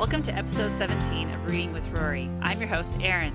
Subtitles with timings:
[0.00, 2.30] Welcome to episode 17 of Reading with Rory.
[2.40, 3.34] I'm your host, Erin.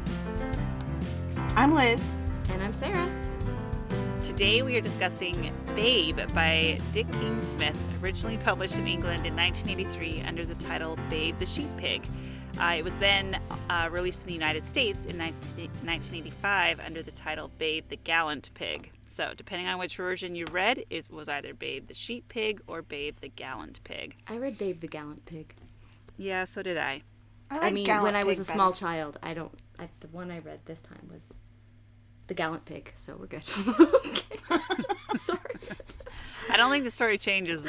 [1.56, 2.02] I'm Liz.
[2.50, 3.08] And I'm Sarah.
[4.24, 10.24] Today we are discussing Babe by Dick King Smith, originally published in England in 1983
[10.24, 12.04] under the title Babe the Sheep Pig.
[12.60, 13.40] Uh, it was then
[13.70, 15.36] uh, released in the United States in 19,
[15.84, 18.92] 1985 under the title Babe the Gallant Pig.
[19.06, 22.82] So, depending on which version you read, it was either Babe the Sheep Pig or
[22.82, 24.16] Babe the Gallant Pig.
[24.28, 25.54] I read Babe the Gallant Pig.
[26.18, 27.02] Yeah, so did I.
[27.50, 28.80] I, like mean, Gallant when I was Pig a small better.
[28.80, 29.52] child, I don't.
[29.78, 31.42] I, the one I read this time was
[32.28, 33.44] the Gallant Pig, so we're good.
[35.20, 35.40] Sorry.
[36.50, 37.66] I don't think the story changes,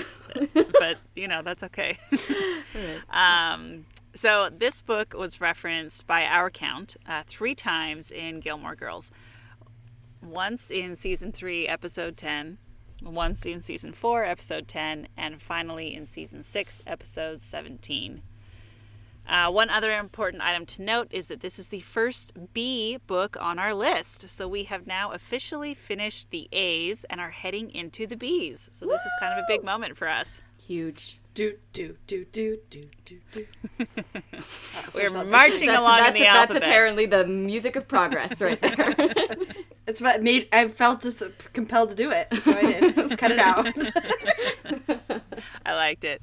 [0.79, 1.99] but you know that's okay.
[3.11, 9.11] um, so this book was referenced by our count uh, three times in Gilmore Girls.
[10.23, 12.59] Once in season three, episode ten.
[13.03, 18.23] Once in season four, episode ten, and finally in season six, episode seventeen.
[19.29, 23.37] Uh, one other important item to note is that this is the first B book
[23.41, 24.29] on our list.
[24.29, 28.69] So we have now officially finished the A's and are heading into the B's.
[28.73, 30.43] So this is kind of a big moment for us.
[30.65, 31.19] Huge.
[31.35, 33.47] Do do do do do do do.
[34.95, 36.63] We're marching That's, along that's, in the that's alphabet.
[36.63, 38.95] apparently the music of progress right there.
[39.87, 42.97] It's what made I felt just compelled to do it, so I did.
[42.97, 43.67] Let's cut it out.
[45.67, 46.23] I liked it.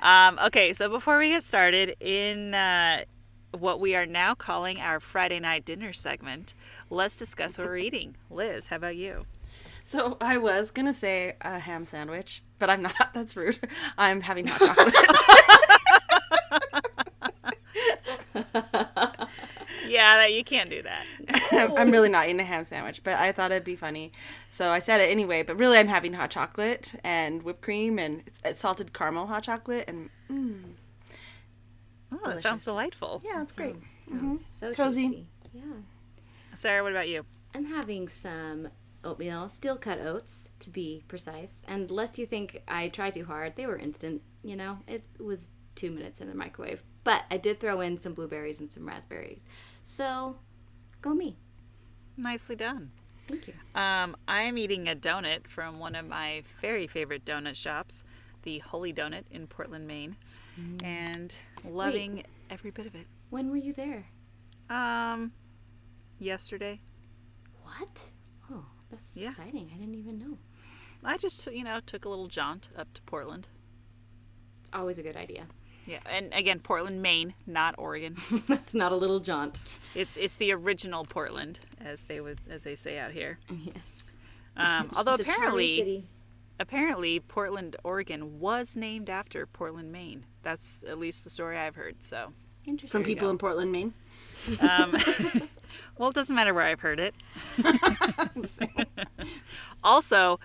[0.00, 3.04] Um, okay, so before we get started, in uh,
[3.56, 6.54] what we are now calling our Friday night dinner segment,
[6.90, 8.16] let's discuss what we're eating.
[8.30, 9.26] Liz, how about you?
[9.82, 12.94] so I was gonna say a ham sandwich, but I'm not.
[13.14, 13.58] That's rude.
[13.96, 14.94] I'm having hot chocolate.
[19.90, 21.72] Yeah, that you can't do that.
[21.76, 24.12] I'm really not eating a ham sandwich, but I thought it'd be funny,
[24.50, 25.42] so I said it anyway.
[25.42, 29.42] But really, I'm having hot chocolate and whipped cream and it's, it's salted caramel hot
[29.42, 30.60] chocolate, and mm,
[32.12, 33.22] Oh, that sounds delightful.
[33.24, 33.76] yeah, it's great.
[34.08, 35.02] Sounds so Cozy.
[35.08, 35.26] tasty.
[35.52, 35.62] Yeah.
[36.54, 37.24] Sarah, what about you?
[37.54, 38.68] I'm having some
[39.04, 41.62] oatmeal, steel cut oats to be precise.
[41.68, 44.22] And lest you think I tried too hard, they were instant.
[44.42, 46.82] You know, it was two minutes in the microwave.
[47.04, 49.46] But I did throw in some blueberries and some raspberries.
[49.82, 50.36] So,
[51.00, 51.36] go me.
[52.16, 52.90] Nicely done.
[53.26, 53.54] Thank you.
[53.74, 58.04] Um, I am eating a donut from one of my very favorite donut shops,
[58.42, 60.16] the Holy Donut in Portland, Maine,
[60.84, 63.06] and loving every bit of it.
[63.30, 64.06] When were you there?
[64.68, 65.32] Um,
[66.18, 66.80] yesterday,
[67.62, 68.10] What?
[68.50, 69.28] Oh, that's Yeah.
[69.28, 69.70] exciting.
[69.72, 70.38] I didn't even know.
[71.04, 73.46] I just you know took a little jaunt up to Portland.
[74.60, 75.46] It's always a good idea.
[75.86, 78.16] Yeah, and again, Portland, Maine, not Oregon.
[78.46, 79.62] that's not a little jaunt.
[79.94, 83.38] it's it's the original Portland, as they would as they say out here.
[83.50, 84.12] Yes.
[84.56, 86.04] Um, although It's a apparently, city.
[86.58, 90.26] apparently Portland, Oregon was named after Portland, Maine.
[90.42, 92.02] That's at least the story I've heard.
[92.02, 92.32] So,
[92.66, 93.00] Interesting.
[93.00, 93.94] From people in Portland, Maine.
[94.60, 94.92] um,
[95.98, 97.14] well, it doesn't matter where I've heard it.
[99.82, 100.40] also,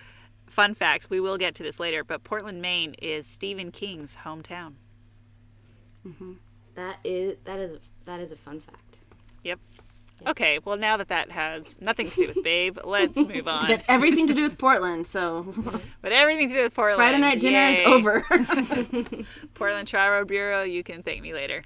[0.46, 4.74] fun fact: we will get to this later, but Portland, Maine, is Stephen King's hometown.
[6.74, 8.98] That is that is that is a fun fact.
[9.44, 9.58] Yep.
[10.26, 13.66] Okay, well, now that that has nothing to do with Babe, let's move on.
[13.68, 15.54] But everything to do with Portland, so
[16.02, 16.96] But everything to do with Portland.
[16.96, 17.82] Friday night dinner Yay.
[17.82, 18.24] is over.
[19.54, 21.62] Portland Tri-Road Bureau, you can thank me later.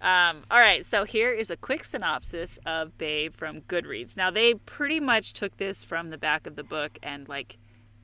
[0.00, 4.16] Um, all right, so here is a quick synopsis of Babe from Goodreads.
[4.16, 7.58] Now, they pretty much took this from the back of the book and, like,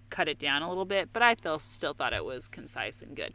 [0.08, 3.14] cut it down a little bit, but I still, still thought it was concise and
[3.14, 3.34] good.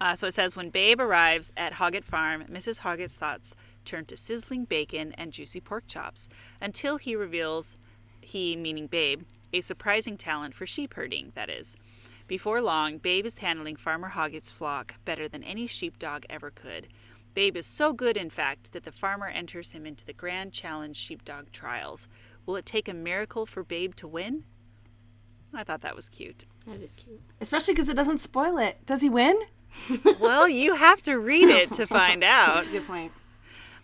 [0.00, 2.80] Uh, so it says When Babe arrives at Hoggett Farm, Mrs.
[2.80, 3.54] Hoggett's thoughts
[3.84, 6.28] turn to sizzling bacon and juicy pork chops
[6.60, 7.76] until he reveals,
[8.20, 9.22] he meaning Babe,
[9.52, 11.76] a surprising talent for sheep herding, that is.
[12.26, 16.88] Before long, Babe is handling Farmer Hoggett's flock better than any sheepdog ever could.
[17.34, 20.96] Babe is so good, in fact, that the farmer enters him into the Grand Challenge
[20.96, 22.08] Sheepdog Trials.
[22.44, 24.44] Will it take a miracle for Babe to win?
[25.54, 26.44] I thought that was cute.
[26.66, 27.22] That is cute.
[27.40, 28.84] Especially because it doesn't spoil it.
[28.84, 29.38] Does he win?
[30.20, 32.54] well, you have to read it to find out.
[32.54, 33.12] That's a Good point.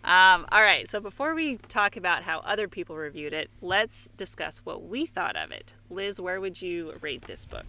[0.03, 4.59] Um, all right, so before we talk about how other people reviewed it, let's discuss
[4.59, 5.73] what we thought of it.
[5.89, 7.65] Liz, where would you rate this book?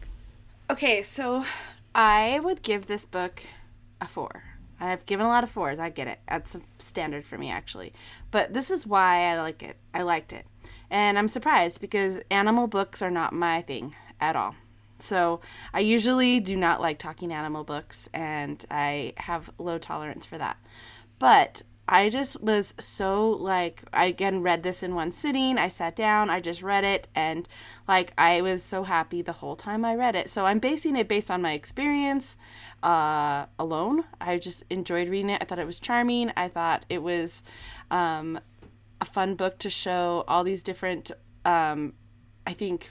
[0.71, 1.47] Okay, so
[1.95, 3.43] I would give this book
[4.03, 4.45] a four.
[4.79, 5.79] I've given a lot of fours.
[5.79, 6.19] I get it.
[6.29, 7.95] That's a standard for me, actually.
[8.31, 9.77] But this is why I like it.
[9.95, 10.45] I liked it.
[10.91, 14.55] And I'm surprised because animal books are not my thing at all.
[14.99, 15.41] So
[15.73, 20.57] I usually do not like talking animal books, and I have low tolerance for that.
[21.19, 25.57] But I just was so like I again read this in one sitting.
[25.57, 27.49] I sat down, I just read it and
[27.87, 30.29] like I was so happy the whole time I read it.
[30.29, 32.37] So I'm basing it based on my experience
[32.83, 34.05] uh alone.
[34.21, 35.41] I just enjoyed reading it.
[35.41, 36.33] I thought it was charming.
[36.37, 37.45] I thought it was
[37.91, 38.41] um
[39.01, 41.13] a fun book to show all these different
[41.45, 41.93] um
[42.47, 42.91] I think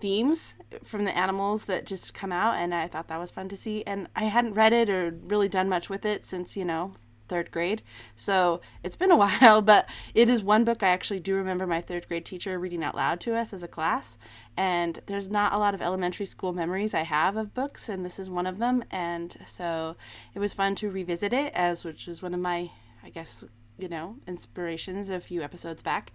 [0.00, 0.54] themes
[0.84, 3.82] from the animals that just come out and I thought that was fun to see.
[3.84, 6.94] And I hadn't read it or really done much with it since you know
[7.28, 7.82] third grade.
[8.14, 11.80] So it's been a while but it is one book I actually do remember my
[11.80, 14.18] third grade teacher reading out loud to us as a class.
[14.56, 18.18] And there's not a lot of elementary school memories I have of books and this
[18.18, 18.84] is one of them.
[18.90, 19.96] And so
[20.34, 22.70] it was fun to revisit it as which was one of my
[23.02, 23.44] I guess
[23.78, 26.12] you know inspirations a few episodes back.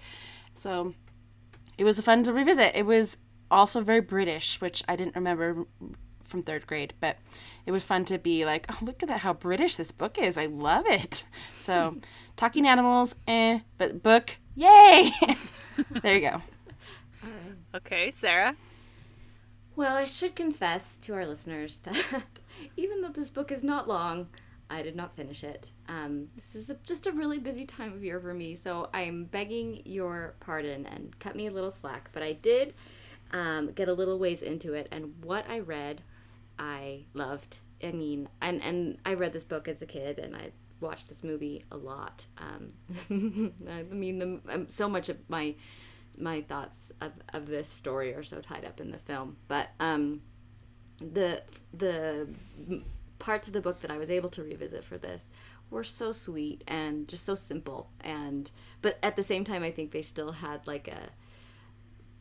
[0.54, 0.94] So
[1.78, 2.76] it was fun to revisit.
[2.76, 3.18] It was
[3.52, 5.66] also very British, which I didn't remember
[6.24, 7.18] from third grade, but
[7.66, 10.38] it was fun to be like, oh, look at that, how British this book is.
[10.38, 11.26] I love it.
[11.58, 11.98] So,
[12.38, 15.12] talking animals, eh, but book, yay!
[16.02, 16.42] there you go.
[17.74, 18.58] Okay, Sarah.
[19.78, 22.24] Well, I should confess to our listeners that
[22.76, 24.28] even though this book is not long,
[24.70, 25.72] I did not finish it.
[25.88, 29.26] Um, this is a, just a really busy time of year for me, so I'm
[29.26, 32.10] begging your pardon and cut me a little slack.
[32.12, 32.74] But I did
[33.32, 36.02] um, get a little ways into it, and what I read,
[36.60, 37.60] I loved.
[37.84, 41.24] I mean, and and I read this book as a kid, and I watched this
[41.24, 42.26] movie a lot.
[42.38, 42.68] Um,
[43.70, 45.56] I mean, the, um, so much of my
[46.18, 50.22] my thoughts of, of this story are so tied up in the film, but um,
[50.98, 51.44] the
[51.74, 52.28] the
[53.20, 55.32] parts of the book that I was able to revisit for this
[55.70, 58.50] were so sweet and just so simple and
[58.82, 61.10] but at the same time I think they still had like a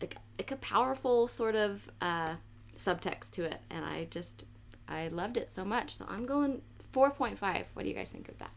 [0.01, 2.35] like, like a powerful sort of uh,
[2.77, 4.45] subtext to it and I just
[4.89, 6.63] I loved it so much so I'm going
[6.93, 8.51] 4.5 what do you guys think of that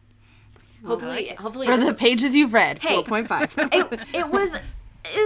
[0.86, 3.02] hopefully like hopefully For the pages you've read, Hey.
[3.04, 3.70] 4.5.
[3.74, 4.62] it, it was it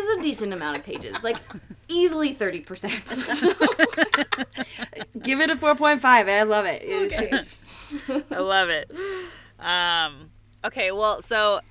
[0.10, 1.38] was a decent amount of pages like
[1.88, 3.54] easily 30% so,
[5.22, 6.04] Give it a 4.5.
[6.04, 6.84] I love it.
[7.14, 8.24] okay.
[8.36, 8.92] I love it.
[9.60, 10.30] Um,
[10.66, 11.62] okay, well, so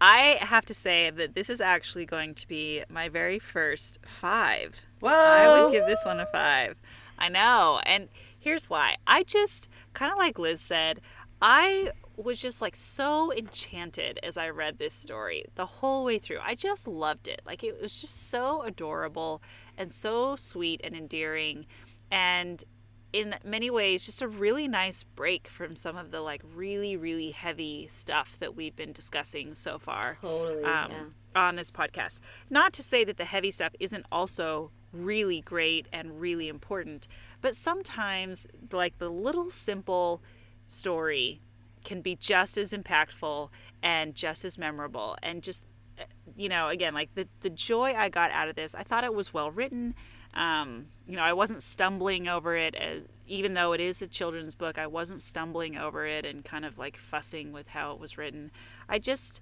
[0.00, 4.86] I have to say that this is actually going to be my very first five.
[5.00, 5.10] Whoa.
[5.10, 6.76] I would give this one a five.
[7.18, 7.80] I know.
[7.84, 8.08] And
[8.38, 8.96] here's why.
[9.06, 11.00] I just, kind of like Liz said,
[11.42, 16.38] I was just like so enchanted as I read this story the whole way through.
[16.42, 17.42] I just loved it.
[17.46, 19.42] Like it was just so adorable
[19.76, 21.66] and so sweet and endearing.
[22.10, 22.62] And
[23.12, 27.30] in many ways, just a really nice break from some of the like really, really
[27.30, 31.02] heavy stuff that we've been discussing so far Totally, um, yeah.
[31.34, 32.20] on this podcast.
[32.48, 37.08] Not to say that the heavy stuff isn't also really great and really important,
[37.40, 40.22] but sometimes, like the little simple
[40.68, 41.40] story
[41.84, 43.48] can be just as impactful
[43.82, 45.64] and just as memorable and just
[45.98, 46.04] uh,
[46.36, 49.14] you know again like the the joy i got out of this i thought it
[49.14, 49.94] was well written
[50.34, 54.54] um, you know i wasn't stumbling over it as, even though it is a children's
[54.54, 58.18] book i wasn't stumbling over it and kind of like fussing with how it was
[58.18, 58.50] written.
[58.88, 59.40] I just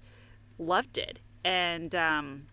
[0.57, 2.47] loved it and um,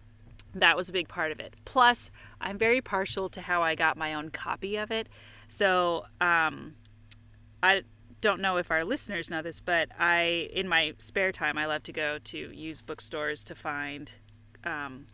[0.54, 1.54] that was a big part of it.
[1.64, 2.10] Plus
[2.40, 5.08] i'm very partial to how i got my own copy of it.
[5.48, 6.74] So um,
[7.62, 7.82] I
[8.20, 11.82] don't know if our listeners know this, but I, in my spare time, I love
[11.84, 14.12] to go to used bookstores to find
[14.64, 15.06] um,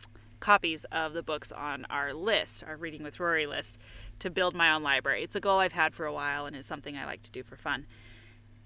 [0.43, 3.79] copies of the books on our list, our Reading with Rory list,
[4.19, 5.23] to build my own library.
[5.23, 7.43] It's a goal I've had for a while and is something I like to do
[7.43, 7.87] for fun.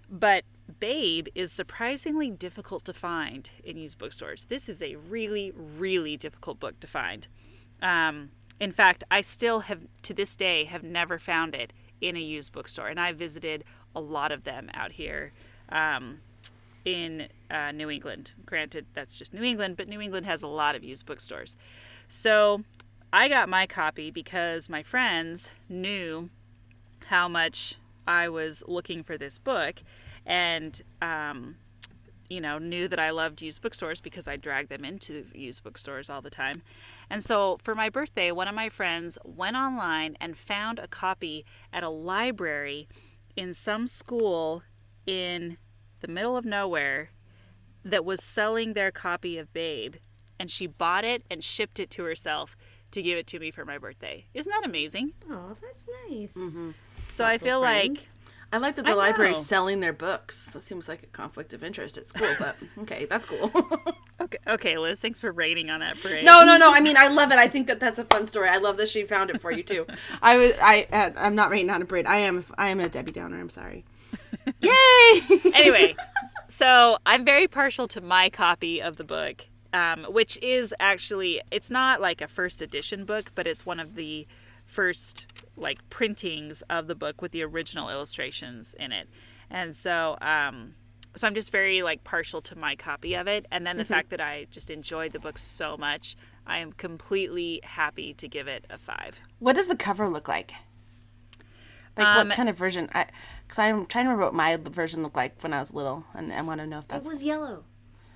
[0.10, 0.43] But
[0.79, 4.46] Babe is surprisingly difficult to find in used bookstores.
[4.46, 7.27] This is a really, really difficult book to find.
[7.79, 12.19] Um, in fact, I still have, to this day, have never found it in a
[12.19, 13.63] used bookstore, and I visited
[13.96, 15.31] a lot of them out here
[15.69, 16.22] um,
[16.88, 18.32] in uh, New England.
[18.46, 21.58] Granted, that's just New England, but New England has a lot of used bookstores.
[22.08, 22.63] So
[23.12, 26.29] I got my copy because my friends knew
[27.08, 27.75] how much
[28.08, 29.84] I was looking for this book,
[30.25, 31.58] and um,
[32.29, 36.10] you know, knew that I loved used bookstores because I dragged them into used bookstores
[36.10, 36.62] all the time.
[37.10, 41.44] And so for my birthday, one of my friends went online and found a copy
[41.74, 42.88] at a library
[43.36, 44.63] in some school
[45.06, 45.58] in
[46.01, 47.11] the middle of nowhere
[47.83, 49.95] that was selling their copy of Babe.
[50.39, 52.55] And she bought it and shipped it to herself
[52.91, 54.25] to give it to me for my birthday.
[54.33, 55.13] Isn't that amazing?
[55.29, 56.37] Oh, that's nice.
[57.09, 57.97] So I feel friend.
[57.97, 58.07] like
[58.51, 59.43] I like that the I library's know.
[59.43, 60.47] selling their books.
[60.47, 63.51] That seems like a conflict of interest at school, but okay, that's cool.
[64.21, 66.23] okay, okay, Liz, thanks for rating on that parade.
[66.23, 66.71] no, no, no.
[66.71, 67.37] I mean, I love it.
[67.37, 68.47] I think that that's a fun story.
[68.47, 69.85] I love that she found it for you too.
[70.21, 72.05] I was, I, uh, I'm not rating on a parade.
[72.05, 73.39] I am, I am a Debbie Downer.
[73.39, 73.83] I'm sorry.
[74.61, 75.51] Yay!
[75.53, 75.95] anyway,
[76.47, 81.69] So I'm very partial to my copy of the book, um, which is actually it's
[81.69, 84.25] not like a first edition book, but it's one of the
[84.65, 89.09] first like printings of the book with the original illustrations in it,
[89.49, 90.75] and so um,
[91.15, 94.09] so I'm just very like partial to my copy of it, and then the fact
[94.11, 98.65] that I just enjoyed the book so much, I am completely happy to give it
[98.69, 99.19] a five.
[99.39, 100.53] What does the cover look like?
[101.97, 102.89] Like Um, what kind of version?
[102.93, 103.05] I
[103.47, 106.31] because I'm trying to remember what my version looked like when I was little, and
[106.31, 107.63] I want to know if It that's was yellow.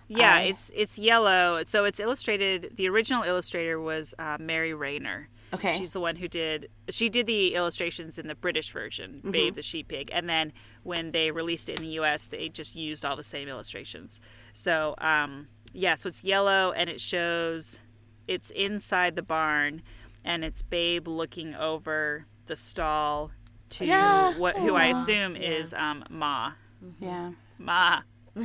[0.07, 1.61] Yeah, I- it's it's yellow.
[1.65, 2.73] So it's illustrated.
[2.75, 5.29] The original illustrator was uh, Mary Rayner.
[5.53, 5.77] Okay.
[5.77, 6.69] She's the one who did.
[6.89, 9.31] She did the illustrations in the British version, Mm-hmm.
[9.31, 12.75] Babe the Sheep Pig, and then when they released it in the U.S., they just
[12.75, 14.19] used all the same illustrations.
[14.53, 17.79] So um, yeah, so it's yellow and it shows
[18.27, 19.81] it's inside the barn,
[20.25, 23.31] and it's Babe looking over the stall
[23.72, 24.38] to Yeah.
[24.38, 26.51] what who I assume is um, Ma.
[27.00, 27.32] yeah.
[27.58, 28.01] Ma.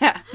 [0.00, 0.20] Yeah.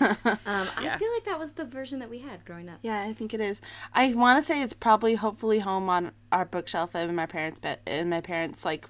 [0.00, 0.94] Um, Yeah.
[0.94, 2.78] I feel like that was the version that we had growing up.
[2.82, 3.60] Yeah, I think it is.
[3.94, 7.78] I want to say it's probably hopefully home on our bookshelf in my parents' bed
[7.86, 8.88] in my parents' like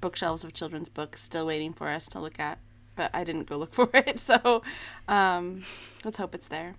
[0.00, 2.58] bookshelves of children's books, still waiting for us to look at.
[2.98, 4.62] But I didn't go look for it, so
[5.06, 5.62] um,
[6.04, 6.74] let's hope it's there.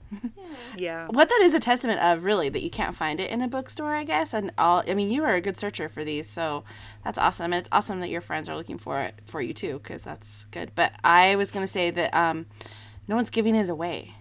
[0.78, 1.08] Yeah.
[1.08, 3.96] what that is a testament of, really, that you can't find it in a bookstore,
[3.96, 4.34] I guess.
[4.34, 6.66] And all, I mean, you are a good searcher for these, so
[7.06, 7.54] that's awesome.
[7.54, 10.46] And it's awesome that your friends are looking for it for you too, because that's
[10.52, 10.74] good.
[10.76, 12.46] But I was gonna say that um,
[13.08, 14.14] no one's giving it away,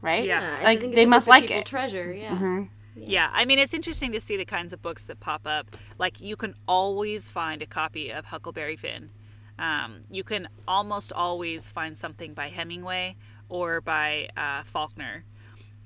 [0.00, 0.24] right?
[0.24, 0.56] Yeah.
[0.60, 1.66] I like think it's they a must book that like people it.
[1.66, 2.64] Treasure, yeah.
[2.94, 5.76] Yeah, I mean, it's interesting to see the kinds of books that pop up.
[5.98, 9.10] Like, you can always find a copy of Huckleberry Finn.
[9.58, 13.16] Um, you can almost always find something by Hemingway
[13.48, 15.24] or by uh, Faulkner.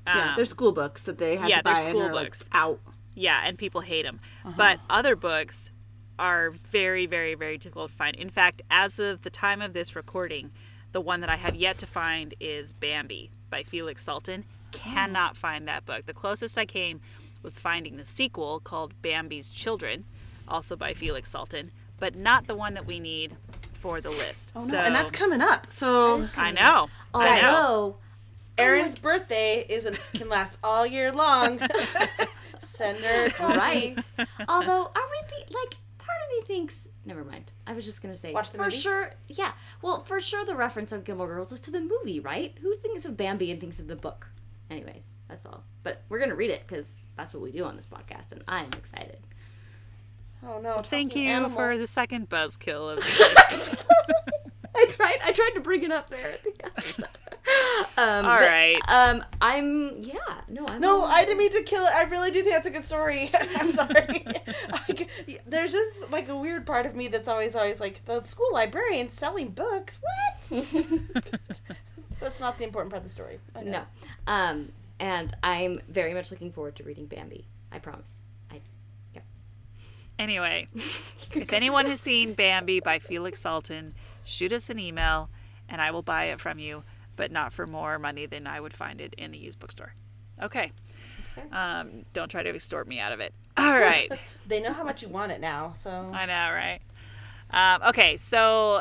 [0.07, 2.15] yeah, Um, they're school books that they have yeah, to buy they're and school are,
[2.15, 2.49] like, books.
[2.53, 2.81] out.
[3.15, 4.21] Yeah, and people hate them.
[4.45, 4.55] Uh-huh.
[4.57, 5.73] But other books
[6.19, 8.17] are very, very, very difficult to find.
[8.17, 10.51] In fact, as of the time of this recording,
[10.93, 14.45] the one that I have yet to find is Bambi by Felix Salten.
[14.73, 16.07] Cannot find that book.
[16.07, 17.01] The closest I came
[17.43, 20.05] was finding the sequel called Bambi's Children,
[20.49, 23.37] also by Felix Salten, but not the one that we need
[23.87, 24.53] for the list.
[24.57, 24.79] Oh, so no.
[24.81, 25.73] And that's coming up.
[25.73, 26.89] So I know.
[27.15, 27.49] I know.
[27.55, 27.97] Although,
[28.59, 31.61] Erin's birthday isn't can last all year long.
[32.61, 33.97] Send her right.
[34.49, 35.77] Although, are we the, like?
[35.99, 36.89] Part of me thinks.
[37.05, 37.51] Never mind.
[37.67, 38.77] I was just gonna say Watch the for movie?
[38.77, 39.13] sure.
[39.29, 39.53] Yeah.
[39.83, 42.57] Well, for sure, the reference of Gilmore Girls is to the movie, right?
[42.63, 44.29] Who thinks of Bambi and thinks of the book?
[44.69, 45.63] Anyways, that's all.
[45.85, 48.73] But we're gonna read it because that's what we do on this podcast, and I'm
[48.73, 49.19] excited.
[50.47, 50.81] Oh no!
[50.83, 53.85] Thank talking you for the second buzzkill of the
[54.77, 55.19] I tried.
[55.25, 57.09] I tried to bring it up there at the end.
[57.97, 58.79] um, All but, right.
[58.89, 59.95] Um, I'm.
[60.03, 60.19] Yeah.
[60.49, 60.81] No, I'm.
[60.81, 61.93] No, all- I didn't mean to kill it.
[61.93, 63.31] I really do think that's a good story.
[63.57, 64.27] I'm sorry.
[64.89, 65.09] like,
[65.47, 69.09] there's just like a weird part of me that's always, always like the school librarian
[69.09, 69.99] selling books.
[70.01, 70.67] What?
[72.21, 73.39] that's not the important part of the story.
[73.63, 73.83] No.
[74.27, 77.47] Um, and I'm very much looking forward to reading Bambi.
[77.73, 78.26] I promise.
[80.19, 83.93] Anyway, if anyone has seen Bambi by Felix Salten,
[84.25, 85.29] shoot us an email
[85.69, 86.85] and I will buy it from you,
[87.17, 89.95] but not for more money than I would find it in a used bookstore.
[90.43, 90.73] Okay.
[91.19, 91.45] That's fair.
[91.53, 93.35] Um, don't try to extort me out of it.
[93.57, 94.11] All right.
[94.49, 95.91] They know how much you want it now, so.
[95.91, 96.79] I know, right?
[97.51, 98.81] Um, okay, so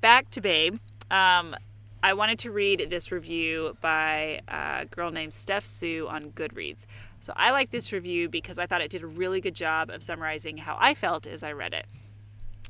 [0.00, 0.78] back to Babe.
[1.12, 1.54] Um,
[2.02, 6.86] I wanted to read this review by a girl named Steph Sue on Goodreads.
[7.20, 10.02] So I like this review because I thought it did a really good job of
[10.02, 11.86] summarizing how I felt as I read it.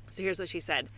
[0.08, 0.88] So here's what she said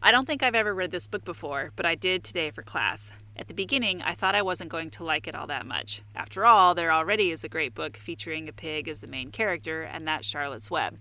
[0.00, 3.12] I don't think I've ever read this book before, but I did today for class.
[3.36, 6.02] At the beginning, I thought I wasn't going to like it all that much.
[6.14, 9.82] After all, there already is a great book featuring a pig as the main character,
[9.82, 10.98] and that's Charlotte's Web.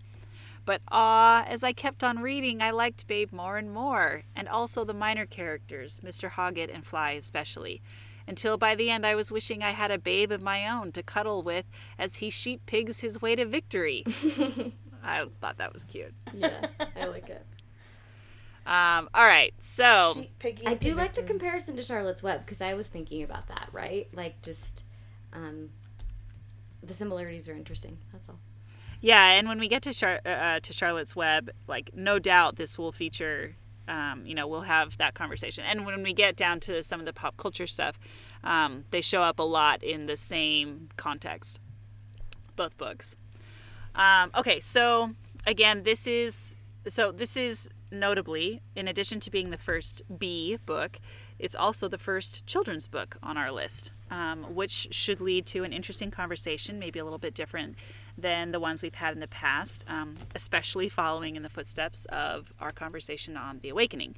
[0.66, 4.84] But ah, as I kept on reading, I liked Babe more and more, and also
[4.84, 6.32] the minor characters, Mr.
[6.32, 7.82] Hoggett and Fly especially,
[8.28, 11.04] until by the end I was wishing I had a babe of my own to
[11.04, 11.66] cuddle with
[11.98, 14.04] as he sheep pigs his way to victory.
[15.04, 16.14] I thought that was cute.
[16.34, 17.46] yeah, I like it.
[18.66, 20.26] Um, all right, so
[20.66, 23.70] I do like the comparison to Charlotte's Web because I was thinking about that.
[23.72, 24.84] Right, like just
[25.32, 25.70] um,
[26.84, 27.98] the similarities are interesting.
[28.12, 28.40] That's all.
[29.00, 32.78] Yeah, and when we get to Char- uh, to Charlotte's Web, like no doubt this
[32.78, 33.56] will feature.
[33.88, 37.06] Um, you know, we'll have that conversation, and when we get down to some of
[37.06, 37.98] the pop culture stuff,
[38.44, 41.60] um, they show up a lot in the same context.
[42.56, 43.16] Both books.
[43.96, 45.12] Um, okay, so
[45.46, 46.56] again, this is
[46.88, 51.00] so this is notably, in addition to being the first B book,
[51.40, 55.74] it's also the first children's book on our list, um, which should lead to an
[55.74, 57.76] interesting conversation, maybe a little bit different
[58.18, 62.52] than the ones we've had in the past, um, especially following in the footsteps of
[62.60, 64.16] our conversation on The Awakening.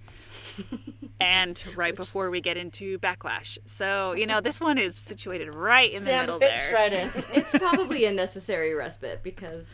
[1.20, 3.58] and right before we get into Backlash.
[3.66, 6.74] So, you know, this one is situated right in the middle Sandwich there.
[6.74, 7.12] right in.
[7.34, 9.70] It's probably a necessary respite because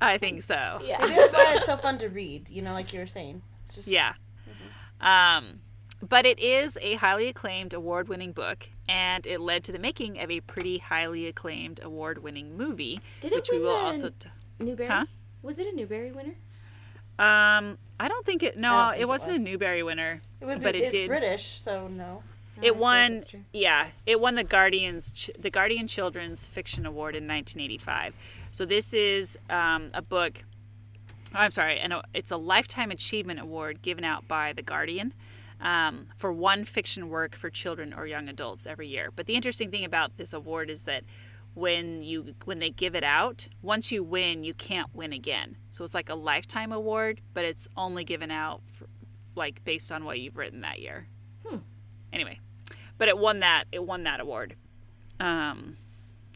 [0.00, 0.80] I think so.
[0.84, 1.02] yeah.
[1.04, 2.50] It is why it's so fun to read.
[2.50, 3.42] You know, like you were saying.
[3.64, 4.14] It's just Yeah.
[5.00, 5.60] Um,
[6.06, 10.18] but it is a highly acclaimed award winning book, and it led to the making
[10.20, 13.00] of a pretty highly acclaimed award winning movie.
[13.20, 14.08] Did it which we will the- also.
[14.10, 14.28] T-
[14.58, 14.88] Newbery.
[14.88, 15.06] Huh?
[15.42, 16.34] Was it a Newbery winner?
[17.18, 18.56] um, I don't think it.
[18.56, 19.42] No, think it it wasn't a was.
[19.42, 21.08] Newbery winner, It would be, but it it's did.
[21.08, 22.22] British, so no.
[22.22, 23.22] Oh, It won.
[23.52, 28.14] Yeah, it won the Guardian's the Guardian Children's Fiction Award in 1985.
[28.52, 30.44] So this is um, a book.
[31.34, 35.12] oh, I'm sorry, and it's a lifetime achievement award given out by the Guardian
[35.60, 39.10] um, for one fiction work for children or young adults every year.
[39.14, 41.04] But the interesting thing about this award is that
[41.54, 45.56] when you when they give it out, once you win, you can't win again.
[45.70, 48.86] So it's like a lifetime award, but it's only given out for,
[49.34, 51.08] like based on what you've written that year.
[51.44, 51.58] Hmm.
[52.12, 52.38] Anyway,
[52.98, 54.54] but it won that it won that award,
[55.18, 55.76] um,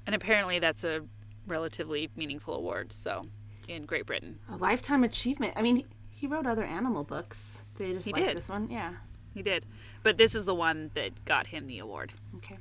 [0.06, 1.02] and apparently that's a
[1.46, 2.92] relatively meaningful award.
[2.92, 3.26] So
[3.68, 5.54] in Great Britain, A lifetime achievement.
[5.56, 7.62] I mean, he, wrote other animal books.
[7.76, 8.36] They just He like did.
[8.36, 8.70] this one.
[8.70, 8.94] Yeah.
[9.34, 9.66] He did,
[10.02, 12.12] but this is the one that got him the award.
[12.36, 12.58] Okay.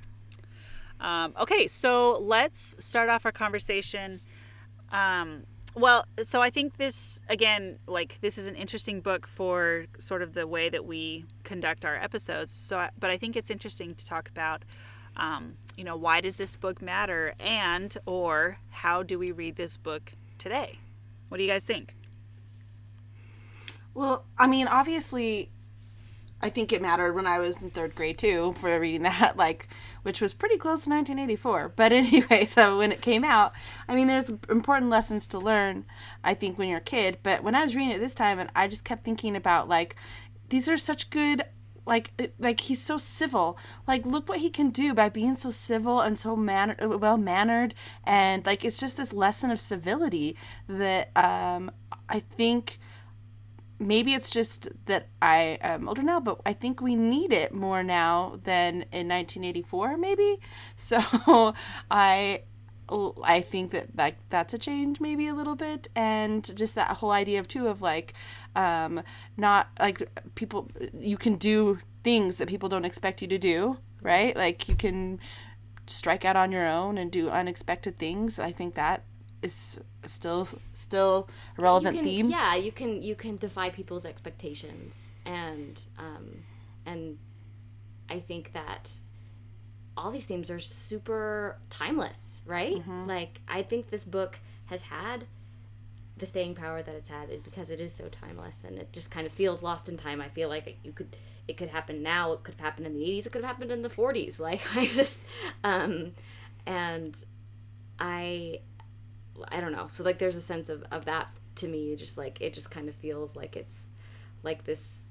[0.99, 4.21] Um, okay, so let's start off our conversation.
[4.91, 5.43] Um,
[5.75, 10.33] well, so I think this again, like this is an interesting book for sort of
[10.33, 12.51] the way that we conduct our episodes.
[12.51, 14.63] So, but I think it's interesting to talk about,
[15.17, 19.77] um, you know, why does this book matter, and or how do we read this
[19.77, 20.79] book today?
[21.29, 21.95] What do you guys think?
[23.95, 25.49] Well, I mean, obviously,
[26.43, 29.69] I think it mattered when I was in third grade too for reading that, like,
[30.03, 31.71] which was pretty close to 1984.
[31.75, 33.53] But anyway, so when it came out,
[33.87, 35.85] I mean, there's important lessons to learn,
[36.21, 37.19] I think, when you're a kid.
[37.23, 39.95] But when I was reading it this time, and I just kept thinking about, like,
[40.49, 41.43] these are such good.
[41.85, 43.57] Like, like he's so civil.
[43.85, 47.73] Like, look what he can do by being so civil and so manner, well mannered,
[48.05, 50.37] and like it's just this lesson of civility
[50.69, 51.71] that um,
[52.07, 52.79] I think
[53.79, 57.83] maybe it's just that I am older now, but I think we need it more
[57.83, 60.39] now than in 1984, maybe.
[60.75, 61.53] So
[61.91, 62.43] I
[63.23, 65.87] I think that like that's a change maybe a little bit.
[65.95, 68.13] And just that whole idea of too of like
[68.55, 69.01] um
[69.37, 70.01] not like
[70.35, 74.35] people you can do things that people don't expect you to do right?
[74.35, 75.19] Like you can
[75.87, 78.37] strike out on your own and do unexpected things.
[78.37, 79.03] I think that
[79.43, 85.11] is still still a relevant can, theme Yeah, you can you can defy people's expectations,
[85.25, 86.43] and um,
[86.85, 87.17] and
[88.09, 88.93] I think that
[89.95, 92.81] all these themes are super timeless, right?
[93.05, 95.25] Like I think this book has had
[96.17, 99.09] the staying power that it's had is because it is so timeless and it just
[99.09, 100.21] kind of feels lost in time.
[100.21, 101.15] I feel like you could
[101.47, 103.71] it could happen now, it could have happened in the 80s, it could have happened
[103.71, 104.39] in the 40s.
[104.43, 105.25] Like I just
[105.63, 106.13] um
[106.65, 107.15] and
[107.99, 108.59] I
[109.49, 109.87] I don't know.
[109.87, 112.89] So like there's a sense of of that to me just like it just kind
[112.89, 113.89] of feels like it's
[114.43, 115.07] like this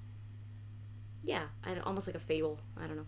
[1.24, 2.58] yeah, I almost like a fable.
[2.76, 3.06] I don't know.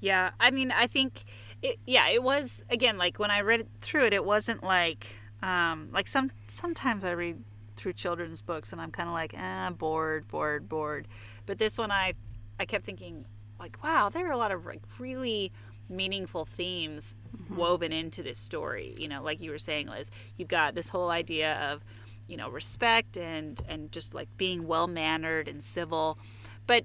[0.00, 1.24] Yeah, I mean, I think,
[1.62, 5.06] it, yeah, it was again like when I read through it, it wasn't like,
[5.42, 7.42] um, like some sometimes I read
[7.76, 11.08] through children's books and I'm kind of like, eh, bored, bored, bored.
[11.44, 12.14] But this one, I,
[12.58, 13.26] I kept thinking,
[13.58, 15.52] like, wow, there are a lot of like really
[15.88, 17.56] meaningful themes mm-hmm.
[17.56, 18.94] woven into this story.
[18.98, 21.84] You know, like you were saying, Liz, you've got this whole idea of,
[22.26, 26.18] you know, respect and and just like being well mannered and civil,
[26.66, 26.84] but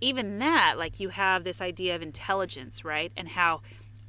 [0.00, 3.12] even that, like you have this idea of intelligence, right?
[3.16, 3.60] And how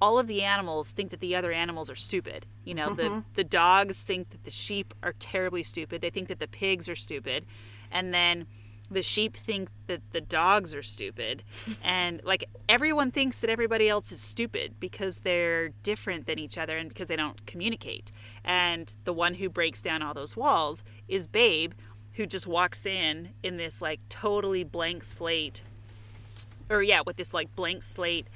[0.01, 2.47] all of the animals think that the other animals are stupid.
[2.63, 3.19] You know, the mm-hmm.
[3.35, 6.01] the dogs think that the sheep are terribly stupid.
[6.01, 7.45] They think that the pigs are stupid.
[7.91, 8.47] And then
[8.91, 11.43] the sheep think that the dogs are stupid.
[11.83, 16.77] And like everyone thinks that everybody else is stupid because they're different than each other
[16.77, 18.11] and because they don't communicate.
[18.43, 21.73] And the one who breaks down all those walls is Babe,
[22.13, 25.63] who just walks in in this like totally blank slate
[26.71, 28.27] or yeah, with this like blank slate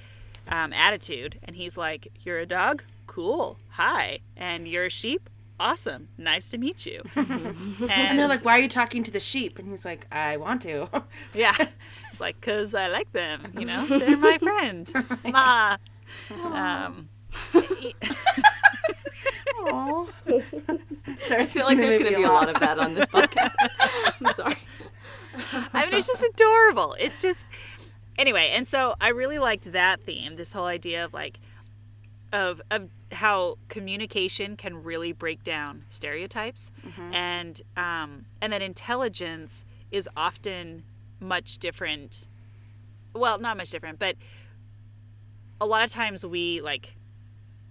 [0.48, 6.10] um, attitude, and he's like, "You're a dog, cool, hi, and you're a sheep, awesome,
[6.18, 9.58] nice to meet you." and, and they're like why are you talking to the sheep
[9.60, 10.88] and he's like i want to
[11.34, 11.56] "Yeah,"
[12.12, 14.92] it's like, "Cause I like them, you know, they're my friend,
[15.26, 15.78] ma."
[16.44, 17.10] Um,
[19.68, 20.10] Oh.
[20.28, 23.54] I feel like there's going to be a lot of that on this podcast.
[24.22, 24.58] I'm sorry.
[25.74, 26.96] I mean, it's just adorable.
[27.00, 27.48] It's just
[28.18, 30.36] anyway, and so I really liked that theme.
[30.36, 31.40] This whole idea of like
[32.36, 36.70] of of how communication can really break down stereotypes,
[37.14, 40.84] and um, and that intelligence is often
[41.20, 42.28] much different.
[43.14, 44.18] Well, not much different, but
[45.62, 46.98] a lot of times we like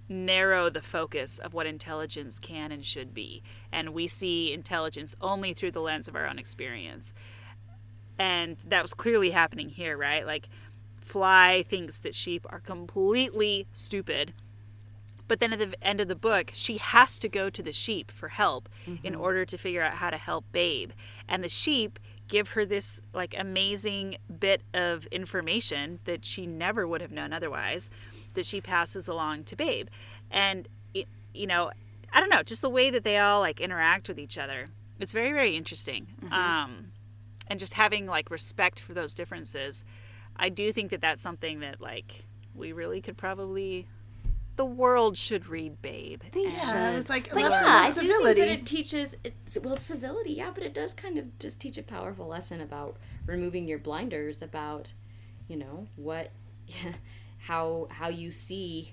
[0.09, 3.42] narrow the focus of what intelligence can and should be.
[3.70, 7.12] And we see intelligence only through the lens of our own experience.
[8.18, 10.24] And that was clearly happening here right?
[10.27, 10.48] Like
[11.00, 14.33] fly thinks that sheep are completely stupid
[15.29, 18.11] but then at the end of the book she has to go to the sheep
[18.11, 18.69] for help
[19.03, 20.91] in order to figure out how to help babe.
[21.29, 27.01] And the sheep give her this like amazing bit of information that she never would
[27.01, 27.91] have known otherwise
[28.35, 29.89] that she passes along to babe.
[30.31, 31.71] And it, you know
[32.13, 34.69] i don't know just the way that they all like interact with each other
[35.01, 36.07] it's very very interesting.
[36.31, 36.93] Um
[37.49, 39.85] and just having like respect for those differences
[40.37, 43.87] i do think that that's something that like we really could probably
[44.57, 46.69] the world should read babe They And- should.
[46.69, 49.77] Yeah, it was like but yeah, in I do think that it teaches it's well
[49.77, 53.79] civility, yeah, but it does kind of just teach a powerful lesson about removing your
[53.79, 54.93] blinders about,
[55.49, 56.31] you know, what
[57.38, 58.93] how how you see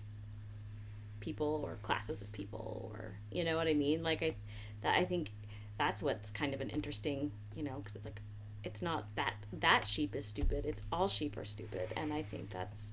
[1.20, 4.04] people or classes of people or you know what I mean?
[4.04, 4.36] Like I
[4.82, 5.32] that I think
[5.78, 8.22] that's what's kind of an interesting, you know, because it's like
[8.64, 10.66] it's not that that sheep is stupid.
[10.66, 12.92] It's all sheep are stupid, and I think that's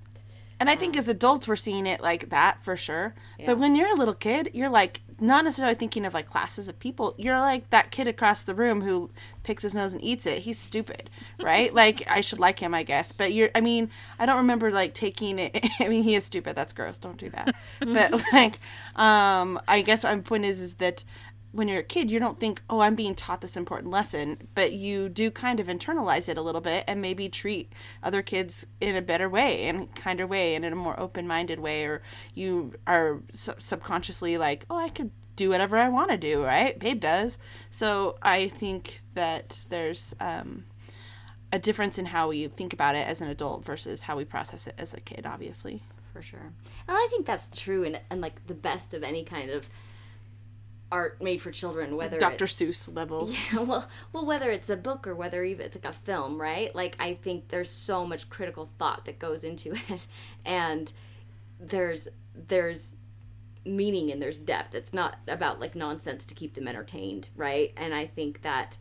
[0.60, 3.14] And I think as adults, we're seeing it like that for sure.
[3.38, 3.46] Yeah.
[3.46, 6.78] But when you're a little kid, you're like not necessarily thinking of like classes of
[6.78, 7.14] people.
[7.16, 9.10] You're like that kid across the room who
[9.42, 10.40] picks his nose and eats it.
[10.40, 11.72] He's stupid, right?
[11.72, 13.12] like I should like him, I guess.
[13.12, 15.68] But you're, I mean, I don't remember like taking it.
[15.80, 16.56] I mean, he is stupid.
[16.56, 16.98] That's gross.
[16.98, 17.54] Don't do that.
[17.80, 18.58] but like,
[18.96, 21.04] um, I guess my point is, is that
[21.52, 24.72] when you're a kid, you don't think, oh, I'm being taught this important lesson, but
[24.72, 28.94] you do kind of internalize it a little bit and maybe treat other kids in
[28.94, 32.02] a better way and kinder way and in a more open minded way, or
[32.34, 36.78] you are su- subconsciously like, oh, I could do whatever I want to do, right?
[36.78, 37.38] Babe does.
[37.70, 40.64] So I think that there's um,
[41.52, 44.66] a difference in how we think about it as an adult versus how we process
[44.66, 45.82] it as a kid, obviously.
[46.12, 46.52] for sure.
[46.88, 49.68] And I think that's true and and like the best of any kind of
[50.90, 52.46] art made for children, whether Dr.
[52.46, 53.30] Seuss level.
[53.52, 56.74] Yeah, well, well, whether it's a book or whether even it's like a film, right?
[56.74, 60.06] Like I think there's so much critical thought that goes into it,
[60.44, 60.92] and
[61.60, 62.94] there's there's
[63.64, 64.74] meaning and there's depth.
[64.74, 67.72] It's not about like nonsense to keep them entertained, right?
[67.76, 68.76] And I think that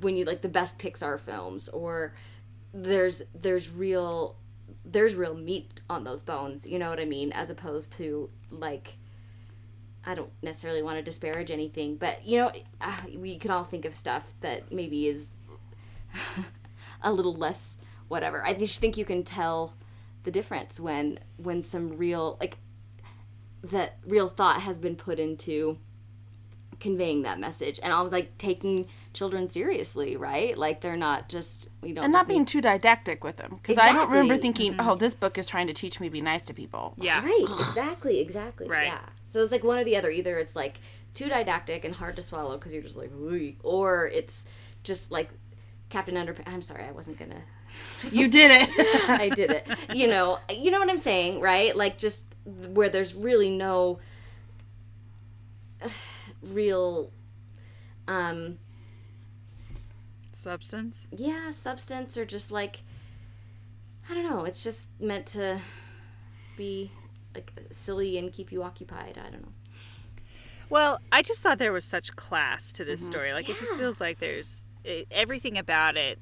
[0.00, 2.14] when you like the best Pixar films or
[2.72, 4.36] there's there's real
[4.84, 8.97] there's real meat on those bones, you know what I mean, as opposed to like
[10.08, 13.84] I don't necessarily want to disparage anything, but you know, uh, we can all think
[13.84, 15.34] of stuff that maybe is
[17.02, 17.76] a little less
[18.08, 18.42] whatever.
[18.44, 19.74] I just think you can tell
[20.24, 22.56] the difference when when some real like
[23.64, 25.78] that real thought has been put into
[26.80, 30.56] conveying that message and all like taking children seriously, right?
[30.56, 33.76] Like they're not just we don't and not being need- too didactic with them because
[33.76, 34.68] I don't remember Exactly.
[34.68, 36.94] thinking, oh, this book is trying to teach me to be nice to people.
[36.96, 38.68] yeah Right, exactly, exactly.
[38.68, 38.86] Right.
[38.86, 39.00] Yeah.
[39.28, 40.10] So it's like one or the other.
[40.10, 40.80] Either it's like
[41.14, 44.46] too didactic and hard to swallow because you're just like, "Ooh," or it's
[44.82, 45.30] just like
[45.88, 46.48] Captain Underpants.
[46.48, 47.42] I'm sorry, I wasn't gonna.
[48.10, 49.08] You did it.
[49.10, 49.66] I did it.
[49.92, 51.76] You know, you know what I'm saying, right?
[51.76, 53.98] Like just where there's really no
[56.42, 57.10] real,
[58.06, 58.58] um,
[60.32, 62.82] substance yeah, substance or just like
[64.08, 64.44] I don't know.
[64.44, 65.58] It's just meant to
[66.56, 66.90] be
[67.34, 69.18] like silly and keep you occupied.
[69.18, 69.52] I don't know.
[70.70, 73.32] Well, I just thought there was such class to this story.
[73.32, 76.18] Like it just feels like there's it, everything about it.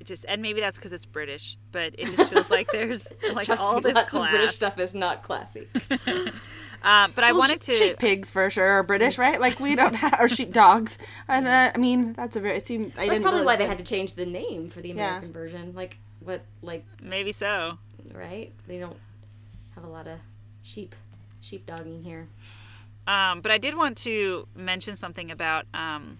[0.00, 3.44] It just and maybe that's because it's British, but it just feels like there's like
[3.46, 5.66] Trust all me, this lots of British stuff is not classy.
[6.82, 7.76] Um, but I Well, wanted to.
[7.76, 9.38] sheep pigs for sure are British, right?
[9.38, 10.96] Like we don't have or sheep dogs,
[11.28, 12.56] and uh, I mean that's a very.
[12.56, 14.80] It seemed I That's didn't probably really why they had to change the name for
[14.80, 14.94] the Yeah.
[15.08, 15.74] American version.
[15.74, 16.40] Like what?
[16.62, 17.76] Like Maybe so.
[18.14, 18.50] right?
[18.66, 18.96] They don't
[19.74, 20.18] have a lot of
[20.70, 20.94] sheep
[21.40, 22.28] sheep dogging here.
[23.06, 26.18] Um, but I did want to mention something about um,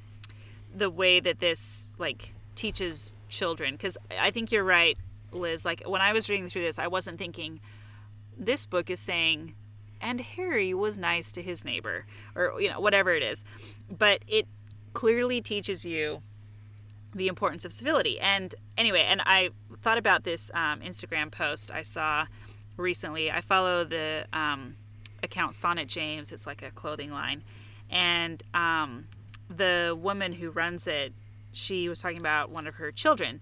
[0.74, 4.98] the way that this like teaches children because I think you're right,
[5.32, 5.64] Liz.
[5.64, 7.60] Like when I was reading through this, I wasn't thinking
[8.36, 9.54] this book is saying,
[10.00, 13.44] and Harry was nice to his neighbor, or you know whatever it is,
[13.88, 14.46] but it
[14.94, 16.22] clearly teaches you
[17.14, 18.18] the importance of civility.
[18.18, 19.50] And anyway, and I
[19.82, 22.26] thought about this um, Instagram post I saw
[22.80, 23.30] recently.
[23.30, 24.76] I follow the um,
[25.22, 26.32] account Sonnet James.
[26.32, 27.42] It's like a clothing line,
[27.88, 29.06] and um,
[29.48, 31.12] the woman who runs it,
[31.52, 33.40] she was talking about one of her children,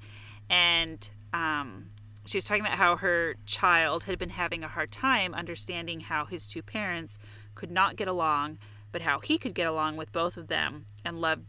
[0.49, 1.91] and um,
[2.29, 6.27] she was talking about how her child had been having a hard time understanding how
[6.27, 7.19] his two parents
[7.55, 8.59] could not get along,
[8.93, 11.41] but how he could get along with both of them and love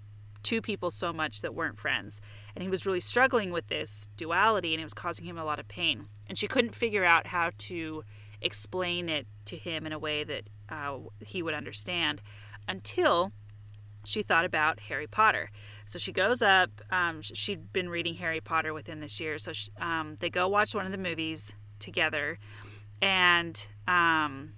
[0.41, 2.21] two people so much that weren't friends.
[2.59, 5.61] And he was really struggling with this duality and it was causing him a lot
[5.61, 6.09] of pain.
[6.27, 8.03] And she couldn't figure out how to
[8.41, 12.21] explain it to him in a way that uh, he would understand
[12.67, 13.31] until
[14.03, 15.51] she thought about Harry Potter.
[15.85, 16.69] So she goes up.
[16.91, 19.39] Um, she'd been reading Harry Potter within this year.
[19.39, 22.39] So she, um, they go watch one of the movies together.
[23.01, 24.51] And, um,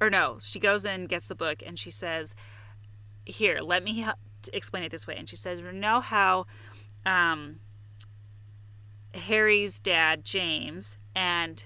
[0.00, 2.34] or no, she goes in, gets the book, and she says,
[3.26, 4.06] Here, let me
[4.50, 5.16] explain it this way.
[5.18, 6.46] And she says, You know how
[7.06, 7.60] um,
[9.14, 11.64] Harry's dad, James, and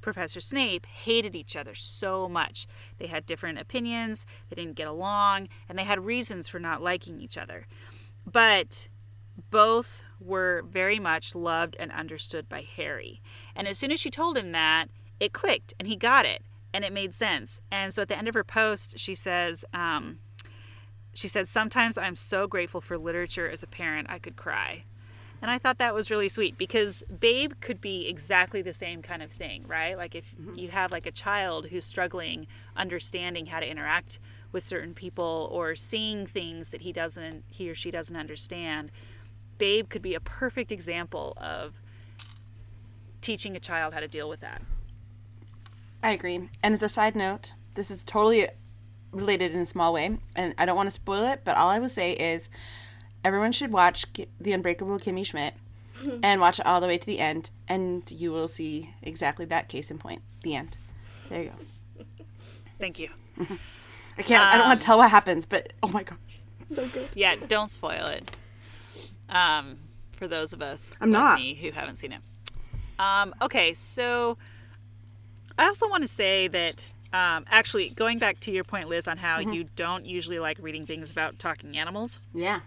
[0.00, 2.66] Professor Snape hated each other so much.
[2.98, 7.20] They had different opinions, they didn't get along, and they had reasons for not liking
[7.20, 7.66] each other.
[8.30, 8.88] But
[9.50, 13.22] both were very much loved and understood by Harry.
[13.56, 14.86] And as soon as she told him that,
[15.18, 16.42] it clicked and he got it
[16.74, 17.60] and it made sense.
[17.70, 20.18] And so at the end of her post, she says, um,
[21.14, 24.84] she says, Sometimes I'm so grateful for literature as a parent, I could cry.
[25.42, 29.24] And I thought that was really sweet because Babe could be exactly the same kind
[29.24, 29.98] of thing, right?
[29.98, 30.56] Like if mm-hmm.
[30.56, 32.46] you have like a child who's struggling
[32.76, 34.20] understanding how to interact
[34.52, 38.92] with certain people or seeing things that he doesn't he or she doesn't understand,
[39.58, 41.74] Babe could be a perfect example of
[43.20, 44.62] teaching a child how to deal with that.
[46.04, 46.48] I agree.
[46.62, 48.48] And as a side note, this is totally
[49.12, 51.78] related in a small way, and I don't want to spoil it, but all I
[51.78, 52.50] will say is
[53.24, 54.06] everyone should watch
[54.40, 55.54] The Unbreakable Kimmy Schmidt
[56.22, 59.68] and watch it all the way to the end, and you will see exactly that
[59.68, 60.22] case in point.
[60.42, 60.76] The end.
[61.28, 62.04] There you go.
[62.78, 63.10] Thank you.
[64.18, 64.42] I can't.
[64.42, 66.18] Um, I don't want to um, tell what happens, but oh my gosh,
[66.68, 67.08] so good.
[67.14, 68.30] Yeah, don't spoil it.
[69.28, 69.78] Um,
[70.16, 72.20] for those of us I'm not me who haven't seen it.
[72.98, 74.36] Um, okay, so
[75.58, 79.18] I also want to say that um, actually going back to your point, Liz, on
[79.18, 79.52] how mm-hmm.
[79.52, 82.20] you don't usually like reading things about talking animals.
[82.32, 82.60] Yeah.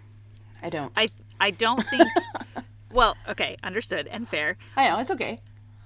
[0.62, 0.92] I don't.
[0.96, 2.10] I I don't think.
[2.92, 4.58] well, okay, understood and fair.
[4.76, 5.42] I know it's okay.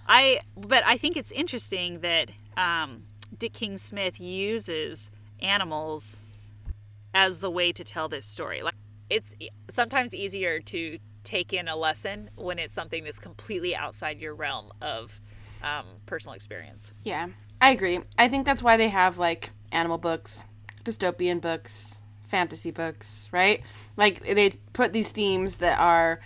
[0.07, 3.03] I but I think it's interesting that um,
[3.37, 6.17] Dick King Smith uses animals
[7.13, 8.61] as the way to tell this story.
[8.61, 8.75] Like
[9.09, 9.35] it's
[9.69, 14.71] sometimes easier to take in a lesson when it's something that's completely outside your realm
[14.81, 15.19] of
[15.61, 16.93] um, personal experience.
[17.03, 17.27] Yeah,
[17.61, 17.99] I agree.
[18.17, 20.45] I think that's why they have like animal books,
[20.83, 23.61] dystopian books, fantasy books, right?
[23.97, 26.19] Like they put these themes that are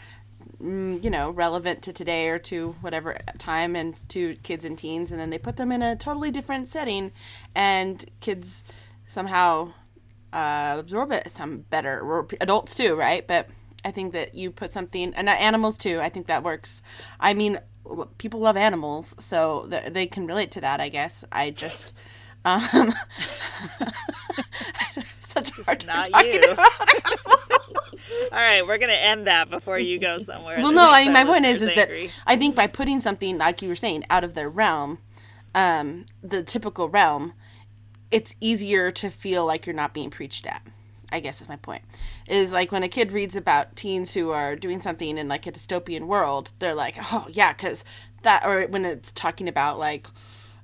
[0.62, 5.12] mm, you know relevant to today or to whatever time and to kids and teens
[5.12, 7.12] and then they put them in a totally different setting
[7.56, 8.64] and kids
[9.08, 9.74] somehow
[10.32, 13.48] uh, absorb it some better or adults too right but
[13.86, 16.82] i think that you put something and animals too i think that works
[17.20, 17.60] i mean
[18.18, 21.94] people love animals so they can relate to that i guess i just
[22.46, 22.94] um,
[25.20, 26.56] such a hard time not you.
[28.32, 30.58] All right, we're gonna end that before you go somewhere.
[30.60, 31.90] Well, no, I mean my point is, is that
[32.28, 35.00] I think by putting something like you were saying out of their realm,
[35.56, 37.34] um, the typical realm,
[38.12, 40.62] it's easier to feel like you're not being preached at.
[41.14, 41.84] I guess is my point.
[42.28, 45.52] Is like when a kid reads about teens who are doing something in like a
[45.52, 47.84] dystopian world, they're like, oh yeah, because
[48.24, 50.08] that, or when it's talking about like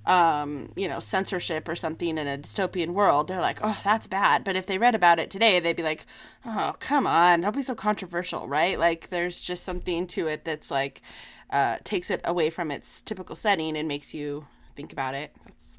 [0.05, 4.43] um, you know, censorship or something in a dystopian world, they're like, oh, that's bad.
[4.43, 6.07] But if they read about it today, they'd be like,
[6.43, 8.79] oh, come on, don't be so controversial, right?
[8.79, 11.03] Like, there's just something to it that's like,
[11.51, 15.31] uh, takes it away from its typical setting and makes you think about it.
[15.45, 15.75] That's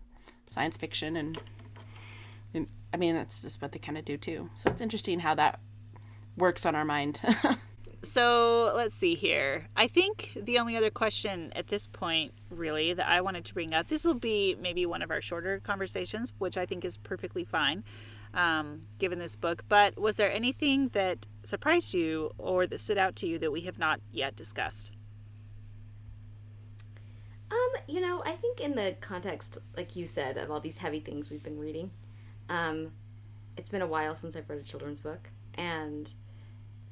[0.48, 1.59] science fiction, and, and
[2.92, 4.50] I mean, that's just what they kind of do too.
[4.56, 5.60] So it's interesting how that
[6.36, 7.20] works on our mind.
[8.02, 9.68] so let's see here.
[9.76, 13.74] I think the only other question at this point, really, that I wanted to bring
[13.74, 17.44] up, this will be maybe one of our shorter conversations, which I think is perfectly
[17.44, 17.84] fine
[18.34, 19.64] um, given this book.
[19.68, 23.62] But was there anything that surprised you or that stood out to you that we
[23.62, 24.90] have not yet discussed?
[27.52, 31.00] Um, you know, I think in the context, like you said, of all these heavy
[31.00, 31.90] things we've been reading,
[32.50, 32.92] um,
[33.56, 36.12] it's been a while since I've read a children's book, and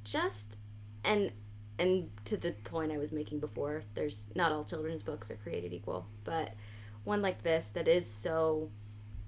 [0.05, 0.57] just
[1.05, 1.33] and
[1.79, 5.73] and to the point I was making before, there's not all children's books are created
[5.73, 6.55] equal, but
[7.05, 8.71] one like this that is so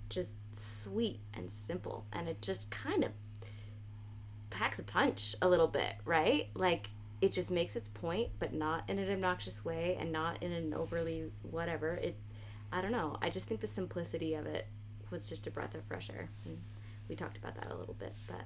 [0.09, 3.13] just sweet and simple and it just kind of
[4.51, 6.49] packs a punch a little bit, right?
[6.55, 6.91] Like
[7.21, 10.75] it just makes its point, but not in an obnoxious way and not in an
[10.75, 11.95] overly whatever.
[11.95, 12.17] It
[12.73, 13.17] I don't know.
[13.23, 14.67] I just think the simplicity of it
[15.11, 16.29] was just a breath of fresh air.
[16.45, 16.59] And
[17.09, 18.43] we talked about that a little bit, but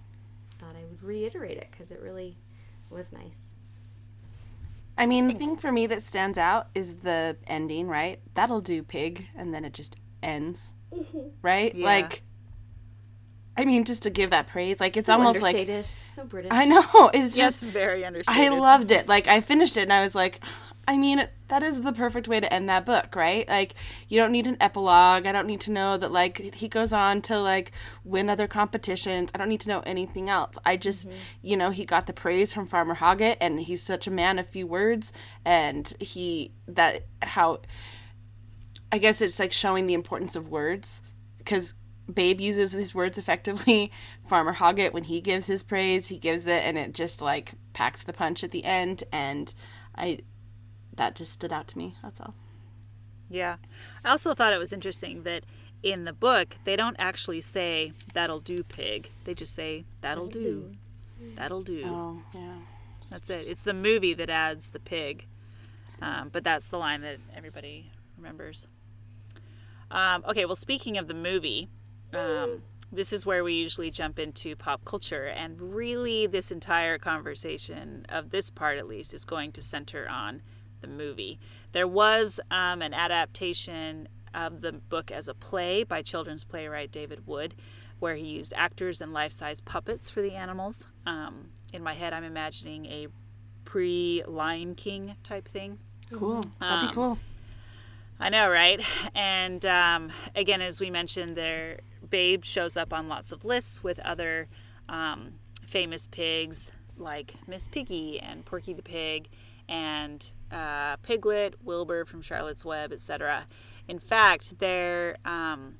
[0.58, 2.36] thought I would reiterate it because it really
[2.90, 3.50] was nice.
[4.96, 8.20] I mean, the thing for me that stands out is the ending, right?
[8.34, 10.74] That'll do, pig, and then it just ends,
[11.42, 11.74] right?
[11.74, 11.84] Yeah.
[11.84, 12.22] Like,
[13.56, 15.56] I mean, just to give that praise, like it's So almost like
[16.14, 16.52] so British.
[16.52, 18.52] I know it's Yes, just very understated.
[18.52, 19.08] I loved it.
[19.08, 20.40] Like I finished it and I was like,
[20.86, 23.48] I mean, that is the perfect way to end that book, right?
[23.48, 23.74] Like
[24.08, 25.26] you don't need an epilogue.
[25.26, 27.72] I don't need to know that like he goes on to like
[28.04, 29.30] win other competitions.
[29.34, 30.56] I don't need to know anything else.
[30.64, 31.16] I just, mm-hmm.
[31.42, 34.48] you know, he got the praise from Farmer Hoggett and he's such a man of
[34.48, 35.12] few words
[35.44, 37.60] and he that how
[38.92, 41.02] I guess it's like showing the importance of words
[41.38, 41.74] because
[42.12, 43.90] Babe uses these words effectively.
[44.26, 48.02] Farmer Hoggett, when he gives his praise, he gives it, and it just like packs
[48.02, 49.04] the punch at the end.
[49.10, 49.54] And
[49.96, 50.20] I,
[50.96, 51.94] that just stood out to me.
[52.02, 52.34] That's all.
[53.28, 53.56] Yeah.
[54.04, 55.44] I also thought it was interesting that
[55.82, 59.10] in the book, they don't actually say, that'll do, pig.
[59.24, 60.72] They just say, that'll do.
[61.36, 61.82] That'll do.
[61.84, 62.56] Oh yeah.
[63.10, 63.48] That's it.
[63.48, 65.26] It's the movie that adds the pig.
[66.00, 68.66] Um, but that's the line that everybody remembers.
[69.90, 71.68] Um, okay, well, speaking of the movie,
[72.12, 75.26] um, this is where we usually jump into pop culture.
[75.26, 80.42] And really, this entire conversation, of this part at least, is going to center on
[80.84, 81.38] the movie.
[81.72, 87.26] There was um, an adaptation of the book as a play by children's playwright David
[87.26, 87.54] Wood,
[88.00, 90.88] where he used actors and life size puppets for the animals.
[91.06, 93.08] Um, in my head, I'm imagining a
[93.64, 95.78] pre Lion King type thing.
[96.12, 96.42] Cool.
[96.60, 97.18] That'd Um, be cool.
[98.20, 98.80] I know, right?
[99.14, 103.98] And um, again, as we mentioned, there Babe shows up on lots of lists with
[104.00, 104.48] other
[104.88, 105.34] um,
[105.66, 109.28] famous pigs like Miss Piggy and Porky the Pig
[109.68, 113.46] and uh, Piglet, Wilbur from Charlotte's Web, etc.
[113.88, 115.74] In fact, there um,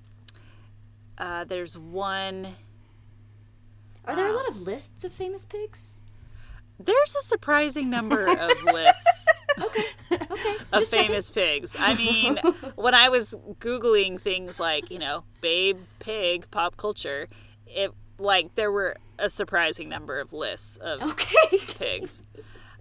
[1.16, 2.56] uh, there's one.
[4.04, 5.98] Are there a lot of lists of famous pigs?
[6.78, 9.26] There's a surprising number of lists.
[9.58, 10.56] Okay, Okay.
[10.72, 11.06] of just checking.
[11.08, 11.76] famous pigs.
[11.78, 12.38] I mean,
[12.74, 17.28] when I was googling things like you know, babe, pig, pop culture,
[17.66, 22.22] it like there were a surprising number of lists of Okay, pigs.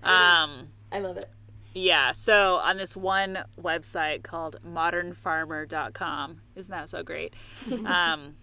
[0.04, 1.30] Um, I love it.
[1.74, 2.12] Yeah.
[2.12, 7.34] So on this one website called ModernFarmer.com, isn't that so great?
[7.86, 8.36] Um,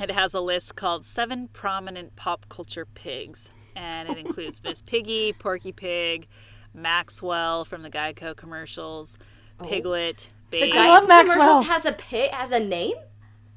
[0.00, 5.32] it has a list called seven prominent pop culture pigs, and it includes Miss Piggy,
[5.32, 6.26] Porky Pig,
[6.74, 9.16] Maxwell from the Geico commercials,
[9.62, 10.72] Piglet, The Babe.
[10.72, 12.94] guy love who commercials has a pig has a name.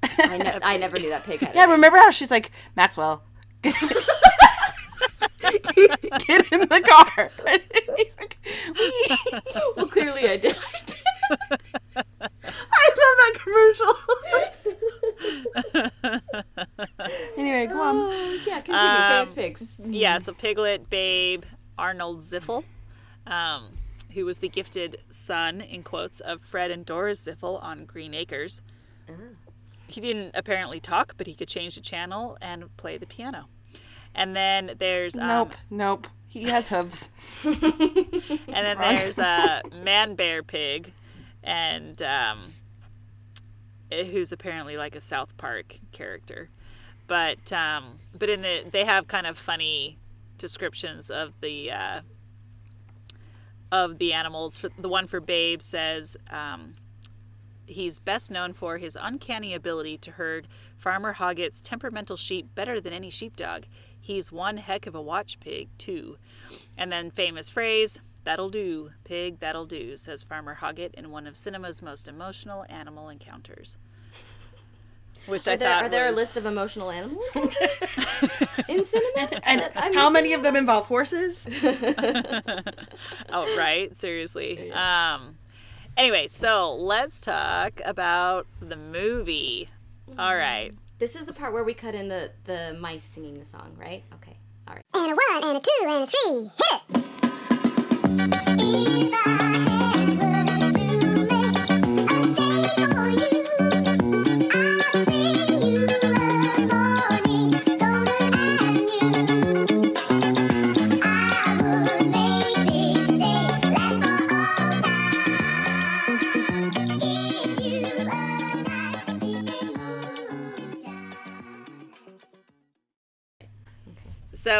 [0.03, 1.53] I, ne- I never knew that pig had.
[1.53, 1.71] a Yeah, name.
[1.71, 3.23] remember how she's like Maxwell.
[3.63, 3.73] Get
[6.51, 7.31] in the car.
[9.75, 10.55] Well, clearly I did.
[11.31, 13.93] I love that commercial.
[17.37, 17.95] anyway, go on.
[17.95, 19.07] Oh, yeah, continue.
[19.07, 19.79] famous Um, pigs.
[19.83, 21.43] Yeah, so Piglet, Babe,
[21.77, 22.63] Arnold Ziffel,
[23.27, 23.69] um,
[24.13, 28.61] who was the gifted son, in quotes, of Fred and Doris Ziffel on Green Acres.
[29.87, 33.45] He didn't apparently talk, but he could change the channel and play the piano.
[34.15, 36.07] And then there's um, Nope, nope.
[36.35, 37.11] He has hooves.
[37.45, 37.55] and
[38.49, 40.91] then there's a man bear pig,
[41.41, 42.51] and um,
[43.89, 46.49] eh, who's apparently like a South Park character.
[47.07, 49.97] But um, but in the they have kind of funny
[50.37, 52.01] descriptions of the uh,
[53.71, 54.57] of the animals.
[54.57, 56.17] For the one for Babe says.
[56.29, 56.73] Um,
[57.67, 62.93] He's best known for his uncanny ability to herd Farmer Hoggett's temperamental sheep better than
[62.93, 63.63] any sheepdog.
[64.05, 66.17] He's one heck of a watch pig, too.
[66.77, 71.35] And then famous phrase, that'll do, pig, that'll do, says Farmer Hoggett in one of
[71.35, 73.77] cinema's most emotional animal encounters.
[75.25, 77.25] Which I Are there, thought are there was, a list of emotional animals
[78.67, 79.27] in cinema?
[79.43, 80.37] And that how many missing?
[80.37, 81.49] of them involve horses?
[83.29, 84.71] Oh, right, seriously.
[84.71, 85.39] Um
[85.97, 89.69] anyway, so let's talk about the movie.
[90.19, 90.73] All right.
[90.97, 94.03] This is the part where we cut in the the mice singing the song, right?
[94.13, 94.37] Okay.
[94.67, 94.83] All right.
[94.95, 96.49] And a one, and a two, and a three.
[96.57, 96.81] Hit
[98.89, 98.94] it!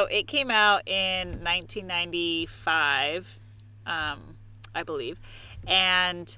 [0.06, 3.40] So it came out in 1995,
[3.88, 4.20] um,
[4.76, 5.20] I believe,
[5.66, 6.38] and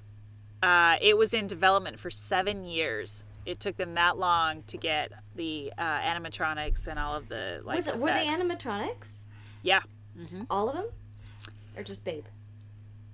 [0.64, 3.26] uh, it was in development for seven years.
[3.46, 7.76] it took them that long to get the uh, animatronics and all of the like.
[7.76, 9.26] Was it, were they animatronics?
[9.64, 9.82] Yeah.
[10.50, 10.86] All of them,
[11.76, 12.24] or just Babe?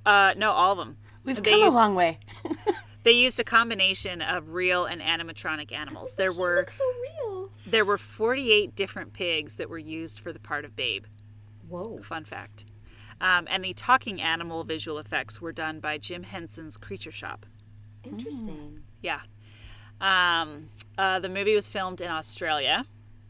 [0.06, 0.98] Uh, no, all of them.
[1.24, 2.20] We've They come used- a long way.
[3.04, 6.14] They used a combination of real and animatronic animals.
[6.16, 7.43] There were looks so real.
[7.74, 11.06] There were 48 different pigs that were used for the part of Babe.
[11.68, 12.00] Whoa.
[12.04, 12.66] Fun fact.
[13.20, 17.48] Um, and the talking animal visual effects were done by Jim Henson's Creature Shop.
[18.04, 18.84] Interesting.
[19.02, 19.22] Yeah.
[20.00, 20.70] Um,
[21.00, 22.86] uh, the movie was filmed in Australia,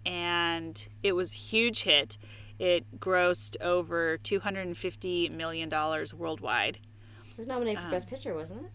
[0.06, 2.18] and it was a huge hit.
[2.60, 6.80] It grossed over 250 million dollars worldwide.
[7.32, 8.72] It was nominated Um, for Best Picture, wasn't it?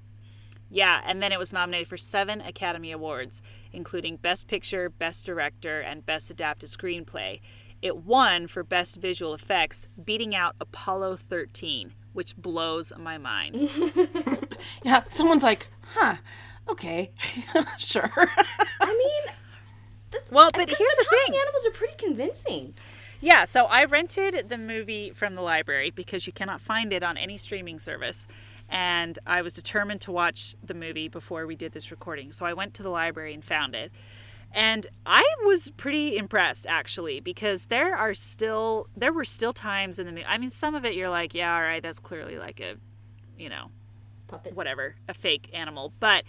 [0.71, 3.43] Yeah, and then it was nominated for seven Academy Awards,
[3.73, 7.41] including Best Picture, Best Director, and Best Adapted Screenplay.
[7.81, 13.71] It won for Best Visual Effects, beating out Apollo 13, which blows my mind.
[14.85, 16.17] Yeah, someone's like, huh,
[16.69, 17.11] okay,
[17.79, 18.11] sure.
[18.81, 19.35] I mean,
[20.31, 21.35] Well, but here's the the thing.
[21.41, 22.75] animals are pretty convincing.
[23.21, 27.17] Yeah, so I rented the movie from the library because you cannot find it on
[27.17, 28.27] any streaming service.
[28.69, 32.33] And I was determined to watch the movie before we did this recording.
[32.33, 33.93] So I went to the library and found it.
[34.53, 40.07] And I was pretty impressed actually because there are still there were still times in
[40.07, 40.25] the movie.
[40.27, 42.77] I mean some of it you're like, yeah, all right, that's clearly like a
[43.39, 43.71] you know,
[44.27, 44.55] Puppet.
[44.55, 45.93] whatever, a fake animal.
[46.01, 46.25] But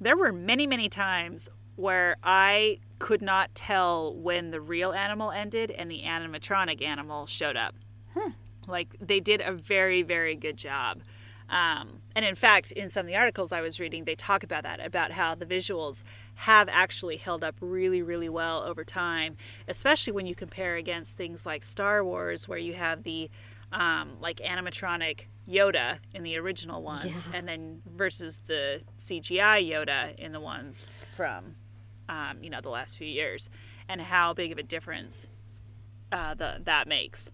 [0.00, 5.70] there were many, many times where I could not tell when the real animal ended
[5.70, 7.74] and the animatronic animal showed up.
[8.66, 11.02] Like they did a very, very good job.
[11.48, 14.64] Um, and in fact, in some of the articles I was reading, they talk about
[14.64, 16.02] that, about how the visuals
[16.34, 19.36] have actually held up really, really well over time,
[19.68, 23.30] especially when you compare against things like Star Wars, where you have the
[23.72, 30.32] um, like animatronic Yoda in the original ones, and then versus the CGI Yoda in
[30.32, 31.54] the ones from,
[32.08, 33.48] um, you know, the last few years,
[33.88, 35.28] and how big of a difference
[36.10, 37.30] uh, the that makes.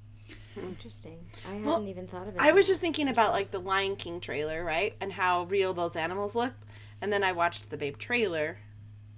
[0.54, 0.66] Hmm.
[0.68, 1.18] Interesting.
[1.48, 2.40] I Well, hadn't even thought of it.
[2.40, 4.94] I was just thinking about like the Lion King trailer, right?
[5.00, 6.64] And how real those animals looked.
[7.00, 8.58] And then I watched the Babe trailer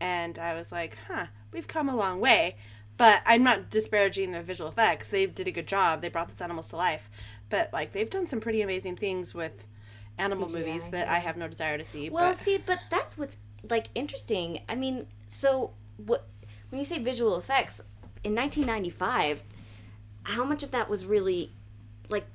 [0.01, 2.57] and I was like, huh, we've come a long way.
[2.97, 5.09] But I'm not disparaging the visual effects.
[5.09, 6.01] They did a good job.
[6.01, 7.11] They brought these animals to life.
[7.51, 9.67] But like they've done some pretty amazing things with
[10.17, 12.09] animal CGI, movies that I have no desire to see.
[12.09, 13.37] Well, but see, but that's what's
[13.69, 14.61] like interesting.
[14.69, 16.29] I mean, so what
[16.71, 17.81] when you say visual effects
[18.23, 19.43] in 1995,
[20.25, 21.53] how much of that was really
[22.09, 22.27] like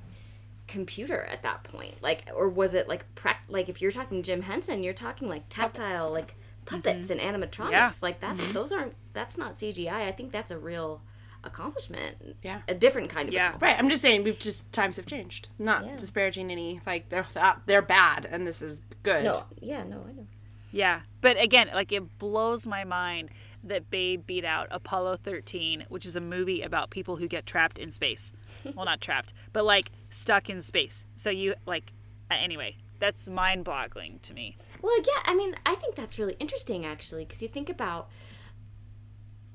[0.68, 2.02] computer at that point?
[2.02, 5.44] Like or was it like prac- like if you're talking Jim Henson, you're talking like
[5.50, 6.36] tactile like
[6.66, 7.20] puppets mm-hmm.
[7.20, 7.72] and animatronics.
[7.72, 7.92] Yeah.
[8.02, 8.54] Like that's mm-hmm.
[8.54, 9.92] those aren't that's not CGI.
[9.92, 11.02] I think that's a real
[11.44, 12.38] accomplishment.
[12.44, 12.62] Yeah.
[12.68, 13.50] A different kind of Yeah.
[13.50, 13.78] accomplishment.
[13.78, 15.50] Right, I'm just saying we've just times have changed.
[15.58, 15.96] Not Yeah.
[15.98, 17.26] disparaging any like they're
[17.66, 19.24] they're bad and this is good.
[19.24, 20.28] No, yeah, no, I know.
[20.72, 23.32] Yeah, but again, like it blows my mind
[23.64, 27.78] that Babe beat out Apollo 13, which is a movie about people who get trapped
[27.78, 28.32] in space.
[28.76, 31.06] well, not trapped, but like stuck in space.
[31.16, 31.94] So you like
[32.32, 34.58] uh, anyway, that's mind-boggling to me.
[34.82, 38.10] Well, yeah, I mean, I think that's really interesting actually, because you think about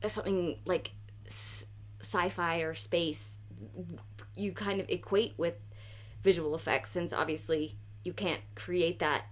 [0.06, 0.92] something like
[1.26, 3.38] sci-fi or space,
[4.34, 5.54] you kind of equate with
[6.22, 9.26] visual effects, since obviously you can't create that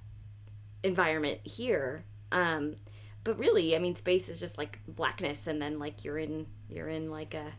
[0.82, 2.04] environment here.
[2.30, 2.76] Um,
[3.24, 6.88] but really, I mean, space is just like blackness, and then like you're in you're
[6.88, 7.52] in like a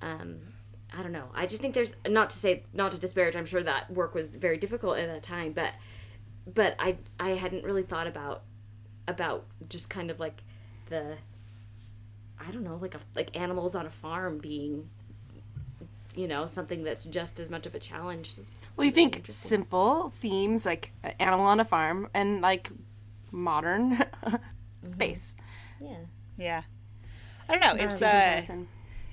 [0.00, 0.38] um,
[0.96, 1.28] I don't know.
[1.34, 3.36] I just think there's not to say not to disparage.
[3.36, 5.72] I'm sure that work was very difficult at that time, but
[6.52, 8.42] but I I hadn't really thought about
[9.08, 10.42] about just kind of like
[10.88, 11.16] the
[12.44, 14.88] I don't know like a, like animals on a farm being
[16.14, 18.34] you know something that's just as much of a challenge.
[18.38, 22.70] as- Well, you think simple themes like animal on a farm and like
[23.30, 23.98] modern
[24.90, 25.36] space.
[25.80, 25.96] Yeah.
[26.36, 26.62] Yeah.
[27.48, 27.84] I don't know.
[27.84, 28.40] It's uh,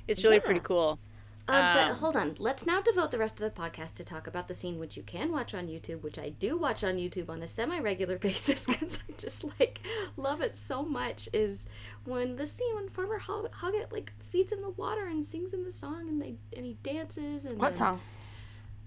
[0.08, 0.42] it's really Yeah.
[0.42, 1.00] pretty cool.
[1.48, 2.36] Um, but hold on.
[2.38, 5.02] Let's now devote the rest of the podcast to talk about the scene which you
[5.02, 9.00] can watch on YouTube, which I do watch on YouTube on a semi-regular basis because
[9.10, 9.82] I just like
[10.16, 11.28] love it so much.
[11.34, 11.66] Is
[12.06, 15.64] when the scene when Farmer Hog- Hoggett like feeds him the water and sings him
[15.64, 18.02] the song and they and he dances and What then- song?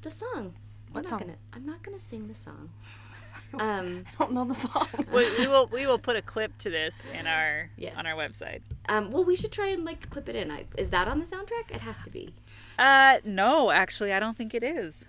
[0.03, 0.55] The song.
[0.93, 1.18] What I'm not song?
[1.20, 1.37] gonna.
[1.53, 2.70] I'm not gonna sing the song.
[3.61, 4.88] Um, I don't know the song.
[5.12, 7.94] we, we will we will put a clip to this in our Yes.
[7.96, 8.61] on our website.
[8.88, 10.50] um, well, we should try and like clip it in.
[10.50, 11.70] I, is that on the soundtrack?
[11.70, 12.34] It has to be.
[12.78, 15.07] Uh no, actually I don't think it is.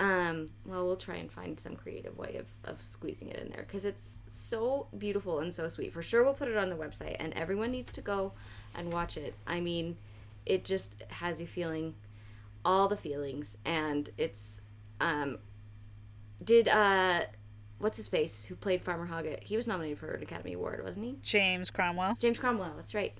[0.00, 3.62] Um, well, we'll try and find some creative way of, of squeezing it in there
[3.66, 5.92] because it's so beautiful and so sweet.
[5.92, 8.32] For sure, we'll put it on the website, and everyone needs to go
[8.76, 9.34] and watch it.
[9.44, 9.96] I mean,
[10.46, 11.94] it just has you feeling
[12.64, 14.60] all the feelings, and it's.
[15.00, 15.38] Um,
[16.44, 17.22] did uh,
[17.78, 19.44] what's his face who played Farmer Hoggett?
[19.44, 21.16] He was nominated for an Academy Award, wasn't he?
[21.22, 22.16] James Cromwell.
[22.18, 22.74] James Cromwell.
[22.76, 23.12] That's right.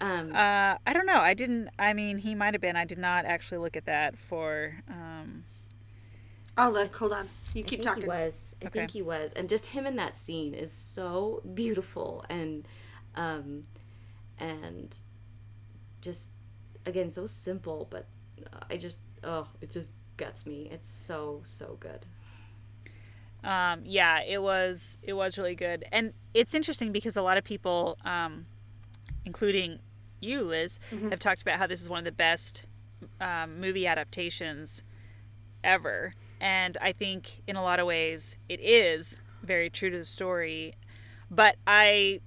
[0.00, 1.18] Um, Uh, I don't know.
[1.20, 1.70] I didn't.
[1.78, 2.76] I mean, he might have been.
[2.76, 4.82] I did not actually look at that for.
[4.88, 5.44] Um,
[6.56, 7.28] Oh, look, hold on.
[7.52, 8.02] You I keep think talking.
[8.02, 8.54] he was.
[8.62, 8.78] I Okay.
[8.80, 12.66] think he was, and just him in that scene is so beautiful and,
[13.16, 13.62] um,
[14.38, 14.96] and
[16.00, 16.28] just
[16.86, 18.06] again so simple, but
[18.70, 20.68] I just oh it just gets me.
[20.70, 22.06] It's so so good.
[23.44, 24.98] Um, yeah, it was.
[25.02, 28.46] It was really good, and it's interesting because a lot of people, um,
[29.24, 29.78] including
[30.20, 30.78] you, Liz,
[31.10, 32.66] have talked about how this is one of the best
[33.20, 34.82] um, movie adaptations
[35.62, 40.04] ever, and I think in a lot of ways it is very true to the
[40.04, 40.74] story,
[41.30, 42.20] but I.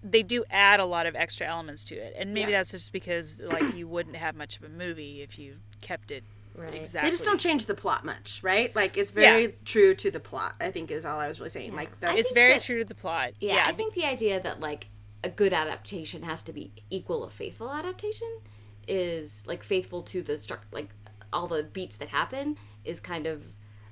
[0.00, 2.58] They do add a lot of extra elements to it, and maybe Yeah.
[2.58, 6.22] that's just because like you wouldn't have much of a movie if you kept it
[6.58, 6.74] Right.
[6.74, 7.08] exactly.
[7.08, 8.74] They just don't change the plot much, right?
[8.74, 9.50] Like it's very Yeah.
[9.64, 10.56] true to the plot.
[10.60, 11.74] I think is all I was really saying.
[11.74, 12.18] Like that.
[12.18, 13.32] It's very that- true to the plot.
[13.40, 14.88] Yeah, I think the idea that like
[15.24, 18.40] a good adaptation has to be equal a faithful adaptation
[18.86, 20.90] is like faithful to the struct like
[21.32, 23.42] all the beats that happen is kind of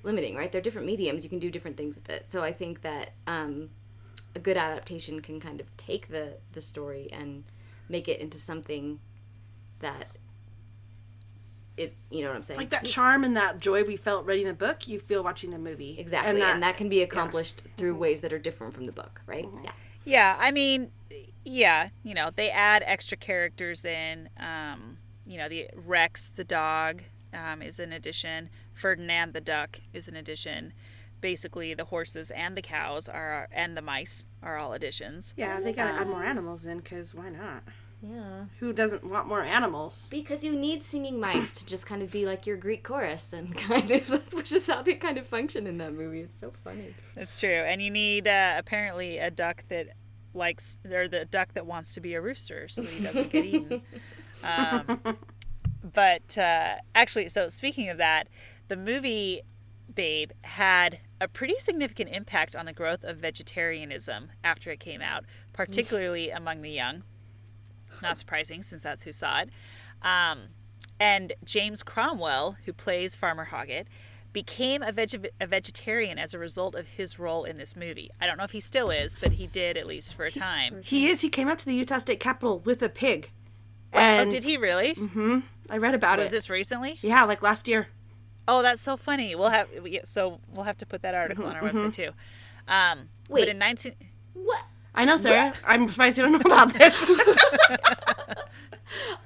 [0.02, 0.50] limiting, right?
[0.50, 2.30] They're different mediums, you can do different things with it.
[2.30, 3.70] So I think that um,
[4.34, 7.44] a good adaptation can kind of take the the story and
[7.88, 9.00] make it into something
[9.80, 10.08] that
[11.76, 12.58] it you know what I'm saying?
[12.58, 15.58] like that charm and that joy we felt reading the book, you feel watching the
[15.58, 15.96] movie.
[15.98, 19.48] Exactly, and that, can be accomplished through ways that are different from the book, right?
[19.64, 19.72] Yeah.
[20.04, 20.92] Yeah, I mean,
[21.44, 24.28] yeah, you know, they add extra characters in.
[24.38, 27.02] Um, you know, the Rex the dog
[27.34, 28.48] um, is an addition.
[28.72, 30.72] Ferdinand the duck is an addition.
[31.20, 35.34] Basically, the horses and the cows are and the mice are all additions.
[35.36, 37.64] yeah, they gotta add more animals in because why not?
[38.02, 38.44] Yeah.
[38.60, 40.06] Who doesn't want more animals?
[40.10, 43.54] Because you need singing mice to just kind of be like your Greek chorus, and
[43.56, 46.20] kind of that's which is how they kind of function in that movie.
[46.20, 46.94] It's so funny.
[47.14, 49.88] That's true, and you need uh, apparently a duck that
[50.34, 53.44] likes or the duck that wants to be a rooster so that he doesn't get
[53.44, 53.82] eaten.
[54.44, 55.00] Um,
[55.82, 58.28] but uh, actually, so speaking of that,
[58.68, 59.40] the movie
[59.92, 65.24] Babe had a pretty significant impact on the growth of vegetarianism after it came out,
[65.52, 67.02] particularly among the young.
[68.06, 69.50] Not surprising, since that's who saw it.
[70.02, 70.40] Um,
[70.98, 73.86] and James Cromwell, who plays Farmer Hoggett,
[74.32, 78.10] became a, veg- a vegetarian as a result of his role in this movie.
[78.20, 80.82] I don't know if he still is, but he did at least for a time.
[80.82, 81.22] He is.
[81.22, 83.30] He came up to the Utah State Capitol with a pig.
[83.94, 84.94] Oh, did he really?
[84.94, 85.38] Mm-hmm.
[85.70, 86.36] I read about Was it.
[86.36, 86.98] Was this recently?
[87.02, 87.88] Yeah, like last year.
[88.48, 89.34] Oh, that's so funny.
[89.34, 89.68] We'll have
[90.04, 92.10] so we'll have to put that article on our website too.
[92.68, 93.42] Um, Wait.
[93.42, 93.94] but in 19
[94.34, 94.62] What?
[94.96, 95.52] I know, Sarah.
[95.64, 97.10] I'm surprised you don't know about this.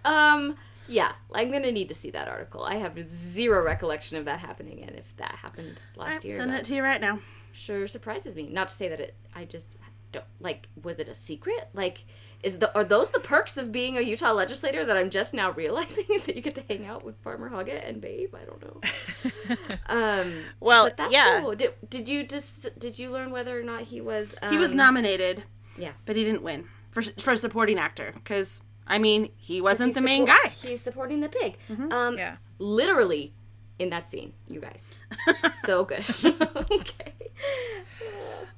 [0.05, 0.57] Um.
[0.89, 2.65] Yeah, I'm gonna need to see that article.
[2.65, 6.65] I have zero recollection of that happening, and if that happened last year, Send it
[6.65, 7.21] to you right now.
[7.53, 8.49] sure surprises me.
[8.51, 9.15] Not to say that it.
[9.35, 9.77] I just
[10.11, 10.67] don't like.
[10.83, 11.69] Was it a secret?
[11.75, 12.05] Like,
[12.43, 15.51] is the are those the perks of being a Utah legislator that I'm just now
[15.63, 18.35] realizing is that you get to hang out with Farmer Hoggett and Babe?
[18.35, 19.67] I don't know.
[19.87, 20.33] um.
[20.59, 21.41] Well, but that's yeah.
[21.41, 21.55] cool.
[21.55, 24.35] Did, did you just did you learn whether or not he was?
[24.43, 25.45] Um, He was nominated,
[25.77, 25.93] Yeah.
[26.07, 30.27] but he didn't win for for supporting actor because I mean he wasn't the main
[30.27, 30.49] support- guy.
[30.51, 30.69] Mm-hmm.
[30.69, 31.57] He's supporting the pig.
[31.91, 32.37] Um, Yeah.
[32.59, 33.33] Literally
[33.79, 34.97] in that scene, you guys.
[35.65, 36.05] so good.
[36.71, 37.15] okay.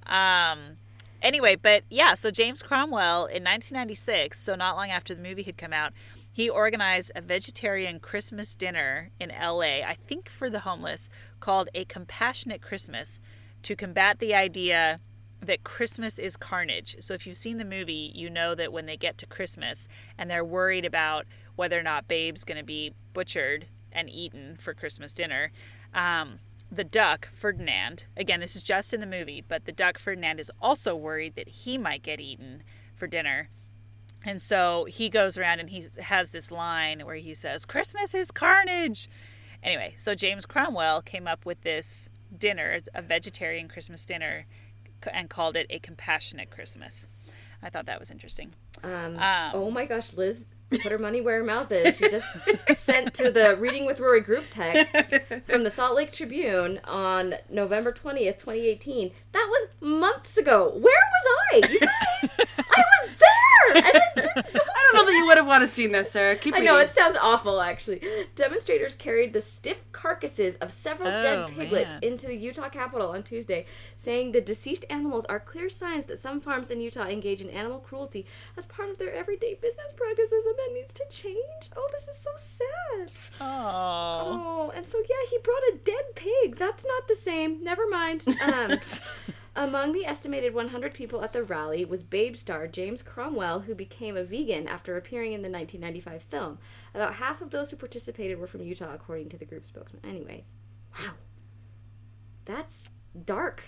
[0.06, 0.78] Um,
[1.22, 5.56] anyway, but yeah, so James Cromwell in 1996, so not long after the movie had
[5.56, 5.92] come out,
[6.32, 11.08] he organized a vegetarian Christmas dinner in LA, I think for the homeless,
[11.40, 13.20] called A Compassionate Christmas
[13.62, 14.98] to combat the idea
[15.42, 16.96] that Christmas is carnage.
[17.00, 20.30] So if you've seen the movie, you know that when they get to Christmas and
[20.30, 21.26] they're worried about
[21.56, 25.50] whether or not Babe's going to be butchered and eaten for Christmas dinner,
[25.92, 26.38] um,
[26.70, 30.50] the duck, Ferdinand, again, this is just in the movie, but the duck, Ferdinand, is
[30.60, 32.62] also worried that he might get eaten
[32.94, 33.50] for dinner.
[34.24, 38.30] And so he goes around and he has this line where he says, Christmas is
[38.30, 39.10] carnage.
[39.62, 44.46] Anyway, so James Cromwell came up with this dinner, a vegetarian Christmas dinner,
[45.12, 47.06] and called it a compassionate Christmas.
[47.62, 48.52] I thought that was interesting.
[48.82, 51.98] Um, Um, oh my gosh, Liz put her money where her mouth is.
[51.98, 52.38] She just
[52.76, 54.96] sent to the Reading with Rory group text
[55.46, 59.12] from the Salt Lake Tribune on November 20th, 2018.
[59.32, 60.70] That was months ago.
[60.70, 60.80] Where
[61.12, 61.56] was I?
[61.72, 63.76] You guys, I was there.
[63.76, 66.10] And I didn't go I don't know that you would have want to see this,
[66.10, 66.36] Sarah.
[66.36, 66.88] Keep I know reading.
[66.88, 67.60] it sounds awful.
[67.60, 68.00] Actually,
[68.34, 71.98] demonstrators carried the stiff carcasses of several Oh, dead piglets man.
[72.02, 73.66] into the Utah Capitol on Tuesday,
[73.96, 77.78] saying the deceased animals are clear signs that some farms in Utah engage in animal
[77.78, 78.26] cruelty
[78.56, 81.70] as part of their everyday business practices, and that needs to change.
[81.76, 83.10] Oh, this is so sad.
[83.40, 84.64] Oh.
[84.64, 86.56] Oh, and so yeah, he brought a dead pig.
[86.56, 87.62] That's not the same.
[87.62, 88.24] Never mind.
[88.40, 88.78] Um,
[89.54, 94.16] among the estimated 100 people at the rally was Babe star James Cromwell, who became
[94.16, 96.58] a vegan after appearing in the 1995 film.
[96.94, 100.02] About half of those who participated were from Utah, according to the group spokesman.
[100.04, 100.54] Anyways,
[100.98, 101.12] wow,
[102.44, 102.90] that's
[103.24, 103.64] dark,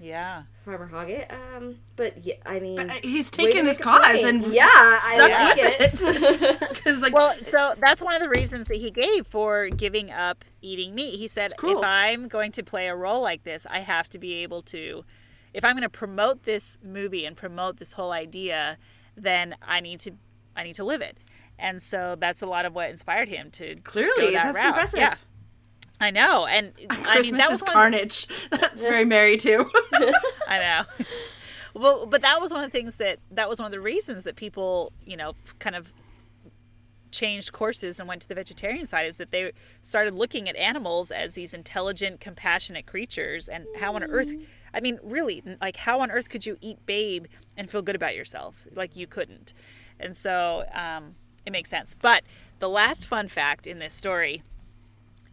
[0.00, 0.44] Yeah.
[0.64, 1.30] Farmer Hoggett.
[1.32, 4.66] Um, but yeah, I mean, But, uh, he's way to taken his cause and yeah,
[4.68, 6.68] I stuck like with it.
[6.74, 10.44] Because like, Well, so that's one of the reasons that he gave for giving up
[10.62, 11.18] eating meat.
[11.18, 11.78] He said, cruel.
[11.78, 15.04] if I'm going to play a role like this, I have to be able to,
[15.52, 18.78] if I'm going to promote this movie and promote this whole idea,
[19.16, 20.12] then I need to,
[20.54, 21.18] I need to live it.
[21.58, 24.54] And so that's a lot of what inspired him to to go clearly, that that's
[24.54, 24.66] route.
[24.66, 25.00] impressive.
[25.00, 25.14] Yeah,
[26.00, 28.28] I know, and I Christmas mean that is was one carnage.
[28.50, 29.70] That's very merry too.
[30.48, 31.06] I know.
[31.74, 34.24] Well, but that was one of the things that that was one of the reasons
[34.24, 35.92] that people, you know, kind of
[37.10, 41.10] changed courses and went to the vegetarian side is that they started looking at animals
[41.10, 44.34] as these intelligent, compassionate creatures and how on earth
[44.74, 47.26] I mean, really, like how on earth could you eat babe
[47.56, 48.66] and feel good about yourself?
[48.74, 49.54] Like you couldn't.
[49.98, 51.14] And so um,
[51.46, 51.94] it makes sense.
[52.00, 52.22] But
[52.58, 54.42] the last fun fact in this story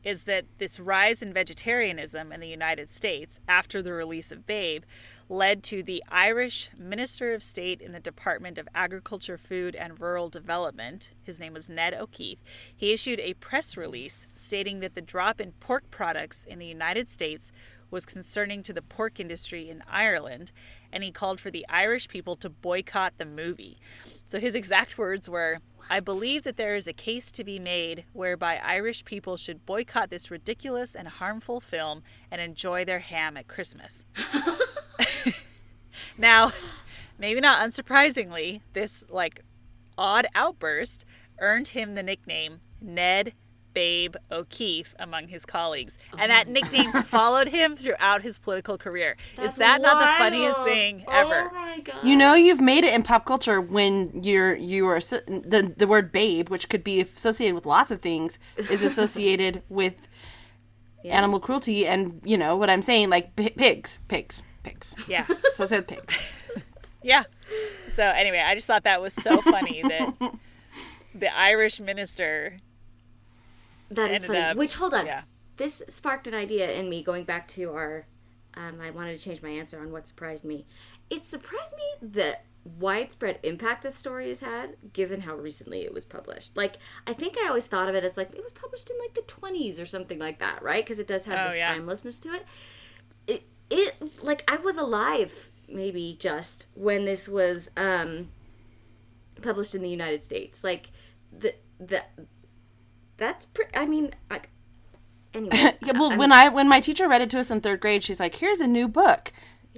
[0.06, 4.84] is that this rise in vegetarianism in the United States after the release of Babe
[5.28, 10.30] led to the Irish Minister of State in the Department of Agriculture, Food, and Rural
[10.30, 11.10] Development.
[11.24, 12.44] His name was Ned O'Keeffe.
[12.76, 17.10] He issued a press release stating that the drop in pork products in the United
[17.10, 17.52] States
[17.90, 20.52] was concerning to the pork industry in Ireland,
[20.92, 23.80] and he called for the Irish people to boycott the movie.
[24.26, 28.06] So his exact words were I believe that there is a case to be made
[28.14, 33.48] whereby Irish people should boycott this ridiculous and harmful film and enjoy their ham at
[33.48, 34.06] Christmas.
[36.18, 36.52] now,
[37.20, 39.42] maybe not unsurprisingly, this like
[39.98, 41.06] odd outburst
[41.40, 43.34] earned him the nickname Ned
[43.76, 46.00] Babe O'Keeffe among his colleagues.
[46.18, 49.18] And that nickname followed him throughout his political career.
[49.40, 50.70] Is that not the funniest wild.
[50.70, 51.52] thing ever?
[51.52, 51.98] Oh my god.
[52.04, 56.12] You know, you've made it in pop culture when you're you are the the word
[56.12, 60.08] babe, which could be associated with lots of things, is associated with
[61.04, 64.96] animal cruelty, and you know what I'm saying, like p- pigs, pigs, pigs.
[65.08, 65.28] Yeah.
[65.54, 66.16] So I said pigs.
[67.04, 67.26] Yeah.
[67.88, 70.16] So anyway, I just thought that was so funny that
[71.14, 72.58] the Irish minister
[73.90, 74.40] That is funny.
[74.40, 75.06] up- Which hold on.
[75.06, 75.24] yeah.
[75.58, 78.08] This sparked an idea in me going back to our
[78.58, 80.66] um, I wanted to change my answer on what surprised me.
[81.10, 82.38] It surprised me the
[82.80, 86.56] widespread impact this story has had given how recently it was published.
[86.58, 89.14] Like I think I always thought of it as like it was published in like
[89.14, 90.84] the 20s or something like that, right?
[90.84, 91.74] Because it does have Oh, this yeah.
[91.74, 92.46] timelessness to it.
[93.28, 98.30] It it like I was alive maybe just when this was um
[99.42, 100.64] published in the United States.
[100.64, 100.92] Like
[101.38, 102.04] the the
[103.18, 103.76] that's pretty.
[103.76, 104.42] I mean, I,
[105.34, 105.60] anyways.
[105.82, 108.04] Yeah, well, I'm- when I when my teacher read it to us in third grade,
[108.04, 109.32] she's like, "Here's a new book."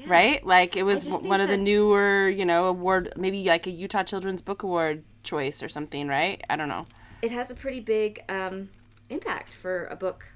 [0.06, 0.46] Right?
[0.46, 4.04] Like it was w- one of the newer, you know, award maybe like a Utah
[4.04, 6.40] Children's Book Award choice or something, right?
[6.52, 6.86] I don't know.
[7.24, 8.70] it has a pretty big um,
[9.10, 10.28] impact for a book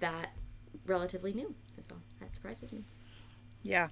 [0.00, 0.32] that
[0.86, 1.54] relatively new.
[1.76, 1.96] That's all.
[2.20, 2.84] That surprises me.
[3.62, 3.88] Yeah.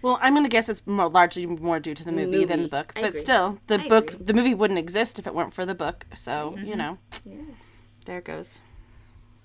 [0.00, 2.92] Well, I'm gonna guess it's more largely more due to the movie, than the book,
[2.94, 3.20] I but agree.
[3.22, 4.26] still, the I book, agree.
[4.26, 6.06] the movie wouldn't exist if it weren't for the book.
[6.14, 7.34] So you know, Yeah.
[8.06, 8.62] There it goes.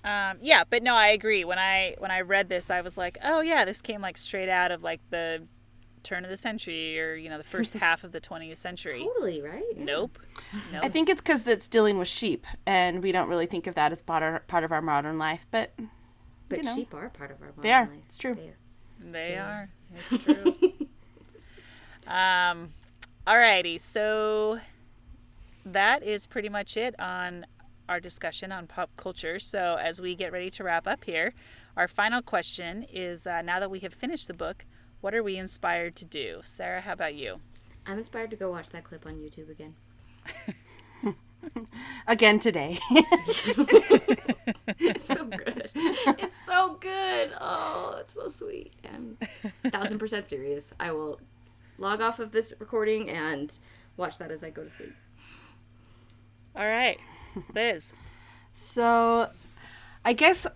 [0.04, 1.44] Um, yeah, but no, I agree.
[1.44, 4.48] When I when I read this, I was like, oh yeah, this came like straight
[4.48, 5.46] out of like the
[6.02, 9.04] turn of the century or you know the first half of the 20th century.
[9.04, 9.62] Totally right.
[9.76, 9.84] Yeah.
[9.84, 10.18] Nope.
[10.72, 10.82] Nope.
[10.84, 13.92] I think it's because it's dealing with sheep, and we don't really think of that
[13.92, 15.46] as part of, part of our modern life.
[15.52, 15.72] But
[16.48, 16.74] But you know.
[16.74, 17.82] sheep are part of our modern They are.
[17.86, 18.00] life.
[18.06, 18.34] It's true.
[18.34, 19.12] They are.
[19.12, 19.70] They are.
[19.94, 20.72] It's true.
[22.06, 22.70] um,
[23.26, 23.78] alrighty.
[23.80, 24.58] So
[25.64, 27.46] that is pretty much it on
[27.88, 29.38] our discussion on pop culture.
[29.38, 31.34] So as we get ready to wrap up here,
[31.76, 34.64] our final question is: uh, Now that we have finished the book,
[35.00, 36.40] what are we inspired to do?
[36.44, 37.40] Sarah, how about you?
[37.86, 39.74] I'm inspired to go watch that clip on YouTube again.
[42.06, 42.78] again today,
[44.78, 45.70] It's so good.
[45.74, 47.32] it's so good.
[47.40, 48.72] Oh, it's so sweet.
[48.92, 49.18] I'm
[49.70, 50.72] thousand percent serious.
[50.78, 51.20] I will
[51.78, 53.58] log off of this recording and
[53.96, 54.94] watch that as I go to sleep.
[56.54, 56.98] All right,
[57.54, 57.92] Liz.
[58.52, 59.28] so
[60.04, 60.46] I guess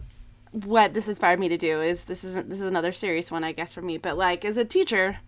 [0.52, 3.52] what this inspired me to do is this isn't this is another serious one, I
[3.52, 3.98] guess, for me.
[3.98, 5.18] But like as a teacher,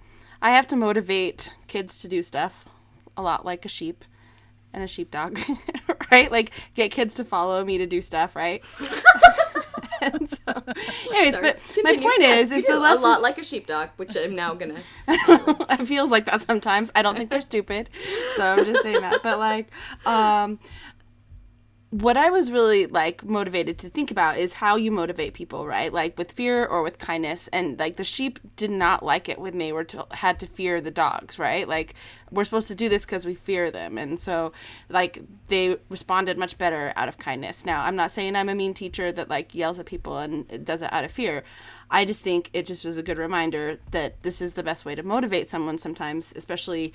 [0.41, 2.65] I have to motivate kids to do stuff
[3.17, 4.05] a lot like a sheep,
[4.73, 5.39] and a sheepdog,
[6.13, 6.31] right?
[6.31, 8.63] Like get kids to follow me to do stuff, right?
[10.01, 10.63] and so,
[11.11, 11.43] anyways, Sorry.
[11.43, 14.55] but my point Yes, is, is the a lot like a sheepdog, which I'm now
[14.55, 14.77] gonna.
[15.09, 16.91] it feels like that sometimes.
[16.95, 17.91] I don't think they're stupid,
[18.37, 19.23] so I'm just saying that.
[19.23, 19.69] But like,
[20.07, 20.59] um,
[21.91, 25.91] what I was really like motivated to think about is how you motivate people, right?
[25.91, 27.49] Like with fear or with kindness.
[27.49, 30.83] And like the sheep did not like it when they were to, had to fear
[30.83, 31.67] the dogs, right?
[31.67, 31.95] Like
[32.31, 34.53] we're supposed to do this because we fear them, and so
[34.91, 37.65] like they responded much better out of kindness.
[37.65, 40.83] Now I'm not saying I'm a mean teacher that like yells at people and does
[40.83, 41.43] it out of fear.
[41.91, 44.95] I just think it just was a good reminder that this is the best way
[44.95, 46.93] to motivate someone sometimes, especially,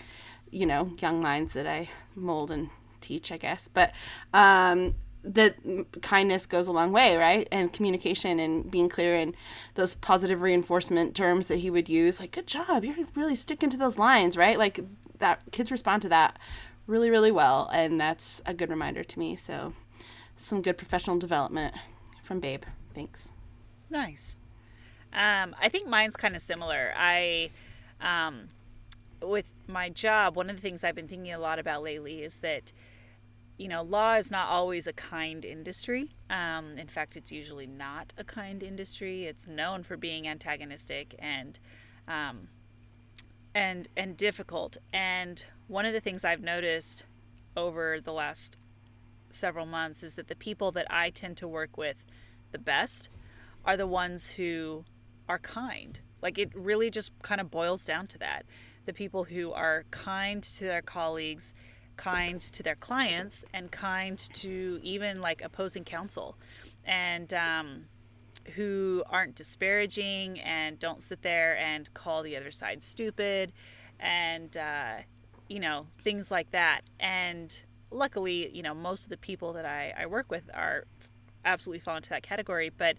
[0.51, 2.69] you know, young minds that I mold and
[3.03, 3.67] teach, I guess.
[3.67, 3.91] But
[4.33, 5.55] um, that
[6.01, 7.47] kindness goes a long way, right?
[7.51, 9.35] And communication and being clear and
[9.75, 13.77] those positive reinforcement terms that he would use, like "good job, you're really sticking to
[13.77, 14.57] those lines," right?
[14.57, 14.79] Like
[15.19, 16.39] that kids respond to that
[16.87, 19.35] really, really well, and that's a good reminder to me.
[19.35, 19.73] So,
[20.35, 21.73] some good professional development
[22.23, 22.63] from Babe.
[22.93, 23.31] Thanks.
[23.89, 24.37] Nice.
[25.13, 26.93] Um, I think mine's kind of similar.
[26.97, 27.51] I,
[28.01, 28.49] um,
[29.21, 32.39] with my job, one of the things I've been thinking a lot about lately is
[32.39, 32.71] that,
[33.57, 36.15] you know, law is not always a kind industry.
[36.29, 39.25] Um, in fact, it's usually not a kind industry.
[39.25, 41.59] It's known for being antagonistic and,
[42.07, 42.47] um,
[43.53, 44.77] and and difficult.
[44.91, 47.05] And one of the things I've noticed
[47.55, 48.57] over the last
[49.29, 51.97] several months is that the people that I tend to work with
[52.51, 53.09] the best
[53.65, 54.85] are the ones who
[55.27, 55.99] are kind.
[56.21, 58.45] Like it really just kind of boils down to that.
[58.85, 61.53] The people who are kind to their colleagues,
[61.97, 66.37] kind to their clients, and kind to even like opposing counsel,
[66.85, 67.85] and um,
[68.55, 73.53] who aren't disparaging and don't sit there and call the other side stupid
[73.99, 74.95] and uh,
[75.47, 76.81] you know things like that.
[76.99, 80.85] And luckily you know most of the people that I, I work with are
[81.45, 82.69] absolutely fall into that category.
[82.75, 82.97] But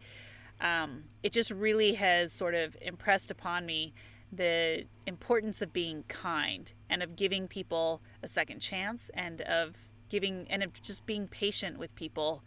[0.60, 3.92] um, it just really has sort of impressed upon me
[4.36, 9.74] the importance of being kind and of giving people a second chance and of
[10.08, 12.42] giving and of just being patient with people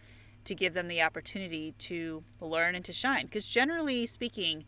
[0.45, 4.63] to give them the opportunity to learn and to shine because generally speaking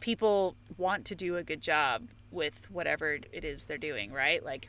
[0.00, 4.68] people want to do a good job with whatever it is they're doing right like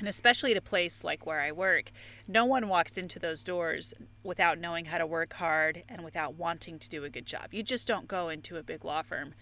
[0.00, 1.92] and especially at a place like where I work,
[2.26, 3.92] no one walks into those doors
[4.24, 7.52] without knowing how to work hard and without wanting to do a good job.
[7.52, 9.34] You just don't go into a big law firm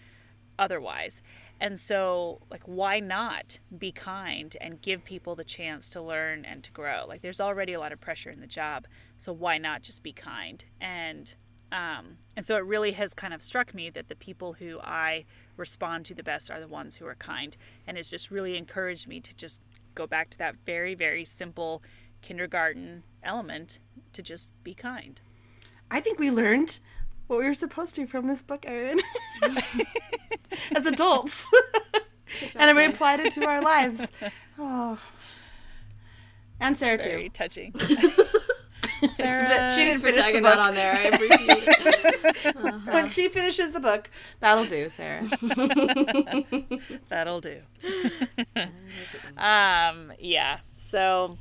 [0.58, 1.22] otherwise.
[1.60, 6.62] And so, like, why not be kind and give people the chance to learn and
[6.62, 7.04] to grow?
[7.06, 8.86] Like, there's already a lot of pressure in the job,
[9.16, 10.64] so why not just be kind?
[10.80, 11.34] And
[11.70, 15.26] um, and so it really has kind of struck me that the people who I
[15.58, 17.56] respond to the best are the ones who are kind,
[17.86, 19.60] and it's just really encouraged me to just
[19.94, 21.82] go back to that very very simple
[22.22, 23.80] kindergarten element
[24.12, 25.20] to just be kind.
[25.90, 26.80] I think we learned
[27.28, 29.00] what we were supposed to from this book, Erin,
[30.74, 31.46] as adults,
[32.56, 34.10] and we applied it to our lives.
[34.60, 34.98] Oh,
[36.58, 37.28] and Sarah Very too.
[37.28, 37.72] touching.
[39.12, 40.94] Sarah, she didn't for finish the tagging that on there.
[40.96, 42.86] I appreciate it.
[42.92, 44.10] When she finishes the book,
[44.40, 45.28] that'll do, Sarah.
[47.08, 47.60] That'll do.
[49.36, 50.58] um, yeah.
[50.74, 51.38] So,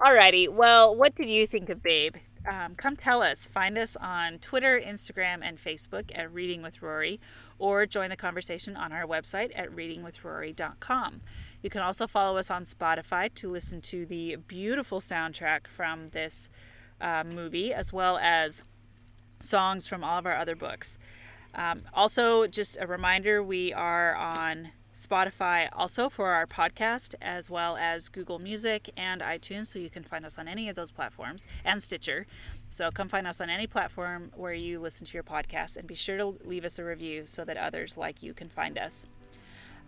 [0.00, 0.48] alrighty.
[0.48, 2.16] Well, what did you think of Babe?
[2.48, 3.44] Um, come tell us.
[3.44, 7.20] Find us on Twitter, Instagram, and Facebook at Reading with Rory,
[7.58, 11.20] or join the conversation on our website at readingwithrory.com.
[11.62, 16.48] You can also follow us on Spotify to listen to the beautiful soundtrack from this
[17.00, 18.64] uh, movie, as well as
[19.40, 20.98] songs from all of our other books.
[21.54, 24.70] Um, also, just a reminder we are on
[25.00, 30.04] Spotify also for our podcast, as well as Google Music and iTunes, so you can
[30.04, 32.26] find us on any of those platforms, and Stitcher.
[32.68, 35.94] So come find us on any platform where you listen to your podcast, and be
[35.94, 39.06] sure to leave us a review so that others like you can find us.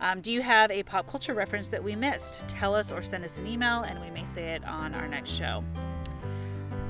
[0.01, 2.47] Um, do you have a pop culture reference that we missed?
[2.47, 5.29] Tell us or send us an email, and we may say it on our next
[5.29, 5.63] show.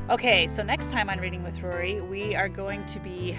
[0.09, 3.37] Okay, so next time on Reading with Rory, we are going to be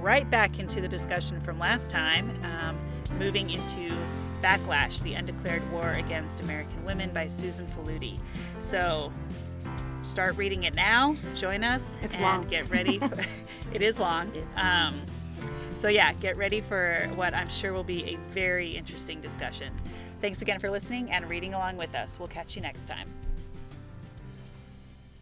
[0.00, 2.78] right back into the discussion from last time, um,
[3.18, 3.96] moving into
[4.42, 8.18] Backlash, the Undeclared War Against American Women by Susan Faludi.
[8.58, 9.12] So
[10.02, 12.42] start reading it now, join us, It's and long.
[12.42, 12.98] get ready.
[12.98, 13.12] For,
[13.72, 14.30] it is long.
[14.34, 14.94] It's Um,
[15.76, 19.72] so, yeah, get ready for what I'm sure will be a very interesting discussion.
[20.20, 22.18] Thanks again for listening and reading along with us.
[22.18, 23.08] We'll catch you next time.